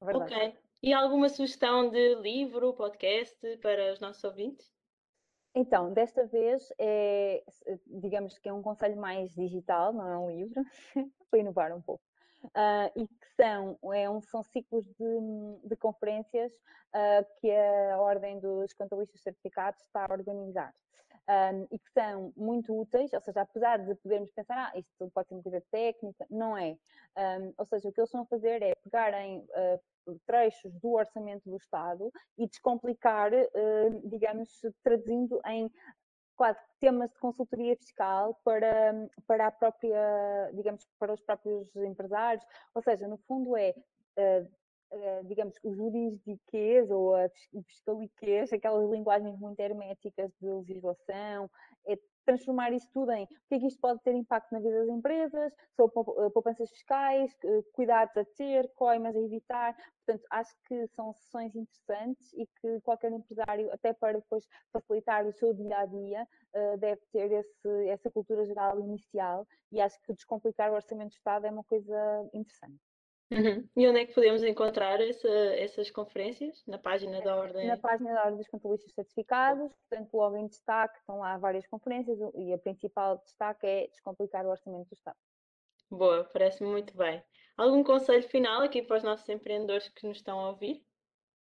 Verdade. 0.00 0.34
Ok. 0.34 0.58
E 0.82 0.94
alguma 0.94 1.28
sugestão 1.28 1.90
de 1.90 2.14
livro, 2.14 2.72
podcast 2.72 3.36
para 3.58 3.92
os 3.92 4.00
nossos 4.00 4.24
ouvintes? 4.24 4.72
Então, 5.54 5.92
desta 5.92 6.26
vez 6.26 6.72
é, 6.78 7.44
digamos 7.86 8.38
que 8.38 8.48
é 8.48 8.52
um 8.54 8.62
conselho 8.62 8.96
mais 8.96 9.34
digital, 9.34 9.92
não 9.92 10.08
é 10.08 10.18
um 10.18 10.30
livro, 10.30 10.64
para 11.30 11.40
inovar 11.40 11.76
um 11.76 11.82
pouco. 11.82 12.02
Uh, 12.44 12.90
e 12.96 13.06
que 13.06 13.28
são, 13.36 13.78
é 13.92 14.10
um, 14.10 14.20
são 14.20 14.42
ciclos 14.42 14.84
de, 14.98 15.68
de 15.68 15.76
conferências 15.76 16.52
uh, 16.52 17.24
que 17.40 17.50
a 17.50 18.00
Ordem 18.00 18.40
dos 18.40 18.72
Contabilistas 18.72 19.22
Certificados 19.22 19.80
está 19.82 20.06
a 20.06 20.12
organizar 20.12 20.74
um, 21.28 21.66
e 21.70 21.78
que 21.78 21.90
são 21.92 22.32
muito 22.36 22.78
úteis, 22.78 23.12
ou 23.12 23.20
seja, 23.20 23.42
apesar 23.42 23.78
de 23.78 23.94
podermos 23.96 24.30
pensar, 24.32 24.56
ah, 24.56 24.78
isto 24.78 25.10
pode 25.14 25.28
ser 25.28 25.34
uma 25.34 25.42
coisa 25.42 25.62
técnica, 25.70 26.26
não 26.30 26.56
é. 26.56 26.76
Um, 27.16 27.54
ou 27.56 27.64
seja, 27.66 27.88
o 27.88 27.92
que 27.92 28.00
eles 28.00 28.14
a 28.14 28.24
fazer 28.24 28.62
é 28.62 28.74
pegarem 28.82 29.38
uh, 29.38 30.20
trechos 30.26 30.72
do 30.80 30.92
orçamento 30.92 31.48
do 31.48 31.56
Estado 31.56 32.10
e 32.36 32.46
descomplicar, 32.48 33.32
uh, 33.32 34.08
digamos, 34.08 34.60
traduzindo 34.82 35.40
em 35.46 35.70
quase 36.36 36.58
temas 36.80 37.10
de 37.10 37.18
consultoria 37.18 37.76
fiscal 37.76 38.38
para, 38.44 39.08
para 39.26 39.46
a 39.46 39.50
própria, 39.50 40.50
digamos, 40.54 40.86
para 40.98 41.12
os 41.12 41.20
próprios 41.20 41.74
empresários, 41.76 42.44
ou 42.74 42.82
seja, 42.82 43.06
no 43.06 43.18
fundo 43.18 43.56
é 43.56 43.74
uh, 44.16 44.50
uh, 44.92 45.24
digamos, 45.24 45.54
o 45.62 45.74
juridiquês 45.74 46.90
ou 46.90 47.14
a 47.14 47.28
fiscaliquez, 47.66 48.52
aquelas 48.52 48.88
linguagens 48.90 49.38
muito 49.38 49.58
herméticas 49.60 50.30
de 50.40 50.48
legislação, 50.48 51.50
é 51.86 51.98
transformar 52.24 52.72
isso 52.72 52.88
tudo 52.92 53.12
em 53.12 53.24
o 53.24 53.28
que 53.48 53.54
é 53.54 53.58
que 53.58 53.66
isto 53.66 53.80
pode 53.80 54.00
ter 54.02 54.14
impacto 54.14 54.52
na 54.52 54.60
vida 54.60 54.80
das 54.80 54.88
empresas, 54.88 55.52
sobre 55.76 56.00
eh, 56.00 56.30
poupanças 56.30 56.70
fiscais, 56.70 57.32
cuidados 57.72 58.16
a 58.16 58.24
ter, 58.24 58.68
coimas 58.74 59.14
a 59.16 59.20
evitar. 59.20 59.76
Portanto, 60.04 60.26
acho 60.30 60.54
que 60.66 60.86
são 60.88 61.12
sessões 61.12 61.54
interessantes 61.54 62.32
e 62.34 62.46
que 62.60 62.80
qualquer 62.82 63.12
empresário, 63.12 63.72
até 63.72 63.92
para 63.92 64.18
depois 64.18 64.46
facilitar 64.72 65.26
o 65.26 65.32
seu 65.32 65.52
dia 65.54 65.78
a 65.78 65.86
dia, 65.86 66.28
eh, 66.54 66.76
deve 66.76 67.00
ter 67.12 67.30
esse, 67.32 67.88
essa 67.88 68.10
cultura 68.10 68.44
geral 68.44 68.78
inicial 68.80 69.46
e 69.70 69.80
acho 69.80 70.00
que 70.02 70.12
descomplicar 70.12 70.70
o 70.70 70.74
orçamento 70.74 71.10
do 71.10 71.16
Estado 71.16 71.46
é 71.46 71.50
uma 71.50 71.64
coisa 71.64 72.28
interessante. 72.32 72.91
Uhum. 73.32 73.68
E 73.74 73.88
onde 73.88 74.00
é 74.00 74.06
que 74.06 74.14
podemos 74.14 74.42
encontrar 74.42 75.00
essa, 75.00 75.28
essas 75.28 75.90
conferências? 75.90 76.62
Na 76.66 76.78
página 76.78 77.20
da 77.22 77.36
Ordem? 77.36 77.66
Na 77.66 77.78
página 77.78 78.12
da 78.12 78.20
Ordem 78.24 78.36
dos 78.36 78.48
Contabilistas 78.48 78.92
Certificados, 78.92 79.72
portanto, 79.88 80.14
logo 80.14 80.36
em 80.36 80.46
destaque 80.46 80.98
estão 80.98 81.18
lá 81.18 81.38
várias 81.38 81.66
conferências 81.66 82.18
e 82.34 82.52
a 82.52 82.58
principal 82.58 83.18
destaque 83.24 83.66
é 83.66 83.86
descomplicar 83.88 84.44
o 84.46 84.50
orçamento 84.50 84.88
do 84.88 84.94
Estado. 84.94 85.16
Boa, 85.90 86.24
parece-me 86.24 86.70
muito 86.70 86.96
bem. 86.96 87.22
Algum 87.56 87.82
conselho 87.82 88.22
final 88.28 88.62
aqui 88.62 88.82
para 88.82 88.96
os 88.96 89.02
nossos 89.02 89.28
empreendedores 89.28 89.88
que 89.88 90.06
nos 90.06 90.18
estão 90.18 90.38
a 90.38 90.50
ouvir? 90.50 90.84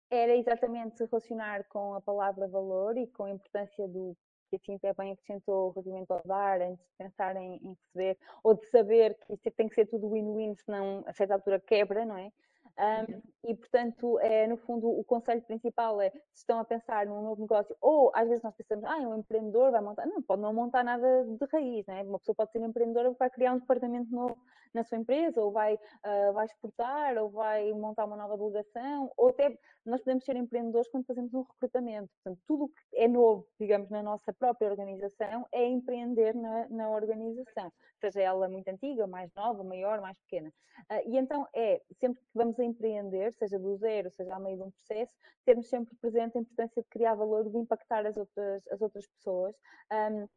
Era 0.10 0.36
exatamente 0.36 1.04
relacionar 1.04 1.63
com 1.70 1.94
a 1.94 2.02
palavra 2.02 2.48
valor 2.48 2.98
e 2.98 3.08
com 3.08 3.24
a 3.24 3.32
importância 3.32 3.88
do 3.88 4.15
que 4.52 4.58
assim 4.58 4.76
até 4.76 4.94
bem 4.94 5.14
acrescentou 5.14 5.72
relativamente 5.72 6.12
ao 6.12 6.22
dar, 6.26 6.62
antes 6.62 6.86
de 6.86 6.94
pensar 6.98 7.36
em, 7.36 7.56
em 7.56 7.74
receber, 7.74 8.18
ou 8.44 8.54
de 8.54 8.66
saber 8.68 9.18
que 9.26 9.34
isto 9.34 9.52
tem 9.52 9.70
que 9.70 9.76
ser 9.76 9.86
tudo 9.86 10.12
win-win, 10.12 10.56
senão 10.56 11.04
a 11.06 11.14
certa 11.14 11.36
altura 11.36 11.60
quebra, 11.60 12.06
não 12.06 12.18
é? 12.18 12.32
Um, 12.78 13.22
e, 13.50 13.56
portanto, 13.56 14.18
é, 14.20 14.48
no 14.48 14.58
fundo, 14.58 14.88
o 14.90 15.04
conselho 15.04 15.42
principal 15.42 16.02
é 16.02 16.10
se 16.10 16.40
estão 16.40 16.60
a 16.60 16.66
pensar 16.66 17.06
num 17.06 17.22
novo 17.22 17.42
negócio, 17.42 17.76
ou 17.82 18.12
às 18.16 18.28
vezes 18.28 18.44
nós 18.44 18.56
pensamos, 18.56 18.86
ah, 18.86 18.98
um 18.98 19.20
empreendedor 19.20 19.72
vai 19.72 19.82
montar. 19.82 20.06
Não, 20.08 20.22
pode 20.22 20.42
não 20.42 20.54
montar 20.54 20.84
nada 20.84 21.26
de 21.26 21.46
raiz, 21.52 21.86
né? 21.86 22.02
uma 22.04 22.18
pessoa 22.18 22.36
pode 22.36 22.52
ser 22.52 22.62
empreendedora 22.62 23.12
vai 23.12 23.30
criar 23.30 23.54
um 23.54 23.60
departamento 23.60 24.10
novo 24.12 24.38
na 24.74 24.84
sua 24.84 24.98
empresa, 24.98 25.42
ou 25.42 25.52
vai, 25.52 25.76
uh, 25.76 26.34
vai 26.34 26.46
exportar, 26.46 27.18
ou 27.18 27.30
vai 27.30 27.72
montar 27.74 28.06
uma 28.06 28.16
nova 28.16 28.38
delegação, 28.38 29.12
ou 29.18 29.30
até 29.30 29.58
nós 29.86 30.02
podemos 30.02 30.24
ser 30.24 30.36
empreendedores 30.36 30.90
quando 30.90 31.06
fazemos 31.06 31.34
um 31.34 31.42
recrutamento. 31.42 32.10
Portanto, 32.24 32.42
tudo 32.48 32.66
o 32.66 32.70
que 32.70 32.98
é 32.98 33.08
novo, 33.08 33.48
digamos, 33.60 33.90
na 33.90 34.04
nossa 34.04 34.32
própria 34.34 34.70
organização 34.70 35.46
é 35.52 35.66
empreender 35.66 36.36
na, 36.36 36.68
na 36.70 36.90
organização, 36.90 37.72
seja 38.00 38.22
ela 38.22 38.48
muito 38.48 38.68
antiga, 38.68 39.08
mais 39.08 39.34
nova, 39.36 39.64
maior, 39.64 40.02
mais 40.02 40.18
pequena. 40.20 40.52
Uh, 40.90 41.10
e 41.10 41.18
então 41.18 41.48
é, 41.54 41.82
sempre 41.94 42.22
que 42.22 42.30
vamos 42.34 42.60
a 42.60 42.64
empreender, 42.64 43.34
seja 43.34 43.60
do 43.60 43.76
zero, 43.76 44.10
seja 44.12 44.34
ao 44.34 44.42
meio 44.42 44.58
de 44.58 44.64
um 44.64 44.72
processo, 44.72 45.14
termos 45.46 45.68
sempre 45.68 45.96
presente 45.98 46.38
a 46.38 46.42
importância 46.42 46.82
de 46.82 46.88
criar 46.90 47.16
valor 47.16 47.50
de 47.50 47.58
impactar 47.58 48.06
as 48.06 48.18
outras, 48.18 48.66
as 48.68 48.82
outras 48.82 49.08
pessoas. 49.08 49.56
Um, 49.92 50.28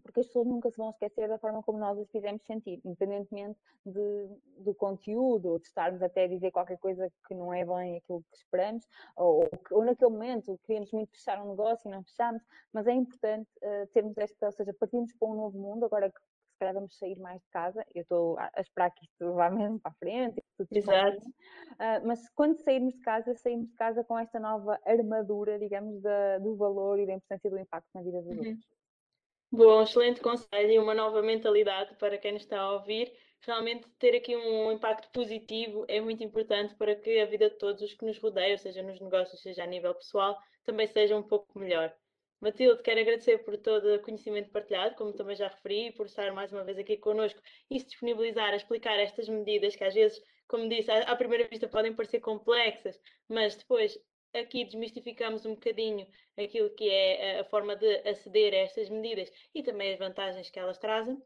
porque 0.00 0.20
as 0.20 0.26
pessoas 0.26 0.46
nunca 0.46 0.70
se 0.70 0.76
vão 0.76 0.90
esquecer 0.90 1.28
da 1.28 1.38
forma 1.38 1.62
como 1.62 1.78
nós 1.78 1.98
as 1.98 2.10
fizemos 2.10 2.42
sentir, 2.44 2.80
independentemente 2.84 3.58
de, 3.84 4.28
do 4.58 4.74
conteúdo, 4.74 5.48
ou 5.50 5.58
de 5.58 5.66
estarmos 5.66 6.02
até 6.02 6.24
a 6.24 6.28
dizer 6.28 6.50
qualquer 6.50 6.78
coisa 6.78 7.10
que 7.26 7.34
não 7.34 7.52
é 7.52 7.64
bem 7.64 7.96
aquilo 7.96 8.22
que 8.30 8.36
esperamos, 8.36 8.86
ou, 9.16 9.48
ou 9.70 9.84
naquele 9.84 10.10
momento 10.10 10.58
queríamos 10.64 10.92
muito 10.92 11.12
fechar 11.12 11.42
um 11.42 11.50
negócio 11.50 11.88
e 11.88 11.90
não 11.90 12.02
fechamos, 12.02 12.42
mas 12.72 12.86
é 12.86 12.92
importante 12.92 13.48
uh, 13.62 13.86
termos 13.92 14.16
esta, 14.18 14.46
ou 14.46 14.52
seja, 14.52 14.74
partimos 14.74 15.12
para 15.14 15.28
um 15.28 15.34
novo 15.34 15.58
mundo, 15.58 15.84
agora 15.84 16.10
que 16.10 16.20
se 16.52 16.58
calhar 16.58 16.74
vamos 16.74 16.98
sair 16.98 17.16
mais 17.20 17.40
de 17.40 17.48
casa, 17.50 17.84
eu 17.94 18.02
estou 18.02 18.36
a, 18.38 18.50
esperar 18.58 18.90
que 18.90 19.04
isto 19.04 19.32
vá 19.32 19.48
mesmo 19.48 19.78
para 19.78 19.92
a 19.92 19.94
frente, 19.94 20.42
Exato. 20.72 21.28
Uh, 21.28 22.04
mas 22.06 22.28
quando 22.30 22.56
sairmos 22.56 22.94
de 22.94 23.00
casa, 23.00 23.32
saímos 23.36 23.68
de 23.68 23.74
casa 23.74 24.02
com 24.02 24.18
esta 24.18 24.40
nova 24.40 24.78
armadura, 24.84 25.56
digamos, 25.58 26.02
da, 26.02 26.38
do 26.38 26.56
valor 26.56 26.98
e 26.98 27.06
da 27.06 27.12
importância 27.12 27.48
do 27.48 27.58
impacto 27.58 27.88
na 27.94 28.02
vida 28.02 28.20
dos 28.22 28.32
uhum. 28.32 28.38
outros. 28.38 28.77
Bom, 29.50 29.82
excelente 29.82 30.20
conselho 30.20 30.70
e 30.70 30.78
uma 30.78 30.94
nova 30.94 31.22
mentalidade 31.22 31.94
para 31.96 32.18
quem 32.18 32.32
nos 32.32 32.42
está 32.42 32.60
a 32.60 32.72
ouvir. 32.74 33.12
Realmente 33.40 33.88
ter 33.98 34.14
aqui 34.14 34.36
um 34.36 34.70
impacto 34.72 35.10
positivo 35.10 35.84
é 35.88 36.00
muito 36.00 36.22
importante 36.22 36.74
para 36.74 36.94
que 36.94 37.18
a 37.18 37.24
vida 37.26 37.48
de 37.48 37.56
todos 37.56 37.82
os 37.82 37.94
que 37.94 38.04
nos 38.04 38.18
rodeiam, 38.18 38.58
seja 38.58 38.82
nos 38.82 39.00
negócios, 39.00 39.40
seja 39.40 39.64
a 39.64 39.66
nível 39.66 39.94
pessoal, 39.94 40.38
também 40.64 40.86
seja 40.86 41.16
um 41.16 41.22
pouco 41.22 41.58
melhor. 41.58 41.94
Matilde, 42.40 42.82
quero 42.82 43.00
agradecer 43.00 43.38
por 43.38 43.56
todo 43.56 43.94
o 43.94 44.02
conhecimento 44.02 44.50
partilhado, 44.50 44.94
como 44.96 45.14
também 45.14 45.34
já 45.34 45.48
referi, 45.48 45.88
e 45.88 45.92
por 45.92 46.06
estar 46.06 46.30
mais 46.32 46.52
uma 46.52 46.62
vez 46.62 46.78
aqui 46.78 46.96
connosco 46.98 47.40
e 47.70 47.80
se 47.80 47.86
disponibilizar 47.86 48.52
a 48.52 48.56
explicar 48.56 48.98
estas 48.98 49.28
medidas 49.28 49.74
que 49.74 49.84
às 49.84 49.94
vezes, 49.94 50.22
como 50.46 50.68
disse, 50.68 50.90
à 50.90 51.16
primeira 51.16 51.48
vista 51.48 51.66
podem 51.68 51.94
parecer 51.94 52.20
complexas, 52.20 53.00
mas 53.28 53.56
depois 53.56 53.98
aqui 54.34 54.64
desmistificamos 54.64 55.46
um 55.46 55.54
bocadinho 55.54 56.06
aquilo 56.36 56.70
que 56.70 56.88
é 56.88 57.40
a 57.40 57.44
forma 57.44 57.76
de 57.76 58.08
aceder 58.08 58.54
a 58.54 58.58
estas 58.58 58.88
medidas 58.88 59.30
e 59.54 59.62
também 59.62 59.92
as 59.92 59.98
vantagens 59.98 60.50
que 60.50 60.58
elas 60.58 60.78
trazem. 60.78 61.20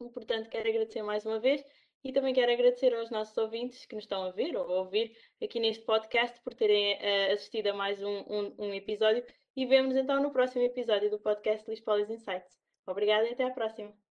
E, 0.00 0.08
portanto, 0.10 0.48
quero 0.48 0.68
agradecer 0.68 1.02
mais 1.02 1.26
uma 1.26 1.40
vez 1.40 1.64
e 2.04 2.12
também 2.12 2.32
quero 2.32 2.52
agradecer 2.52 2.94
aos 2.94 3.10
nossos 3.10 3.36
ouvintes 3.36 3.84
que 3.84 3.94
nos 3.94 4.04
estão 4.04 4.22
a 4.22 4.30
ver 4.30 4.56
ou 4.56 4.64
a 4.64 4.80
ouvir 4.80 5.16
aqui 5.42 5.58
neste 5.58 5.84
podcast 5.84 6.40
por 6.42 6.54
terem 6.54 6.94
uh, 6.94 7.32
assistido 7.32 7.68
a 7.68 7.74
mais 7.74 8.02
um, 8.02 8.20
um, 8.28 8.54
um 8.58 8.74
episódio 8.74 9.24
e 9.56 9.66
vemos 9.66 9.96
então 9.96 10.22
no 10.22 10.30
próximo 10.30 10.64
episódio 10.64 11.10
do 11.10 11.18
podcast 11.18 11.68
Lispolis 11.68 12.08
Insights. 12.08 12.56
Obrigada 12.86 13.28
e 13.28 13.32
até 13.32 13.44
à 13.44 13.50
próxima. 13.50 14.07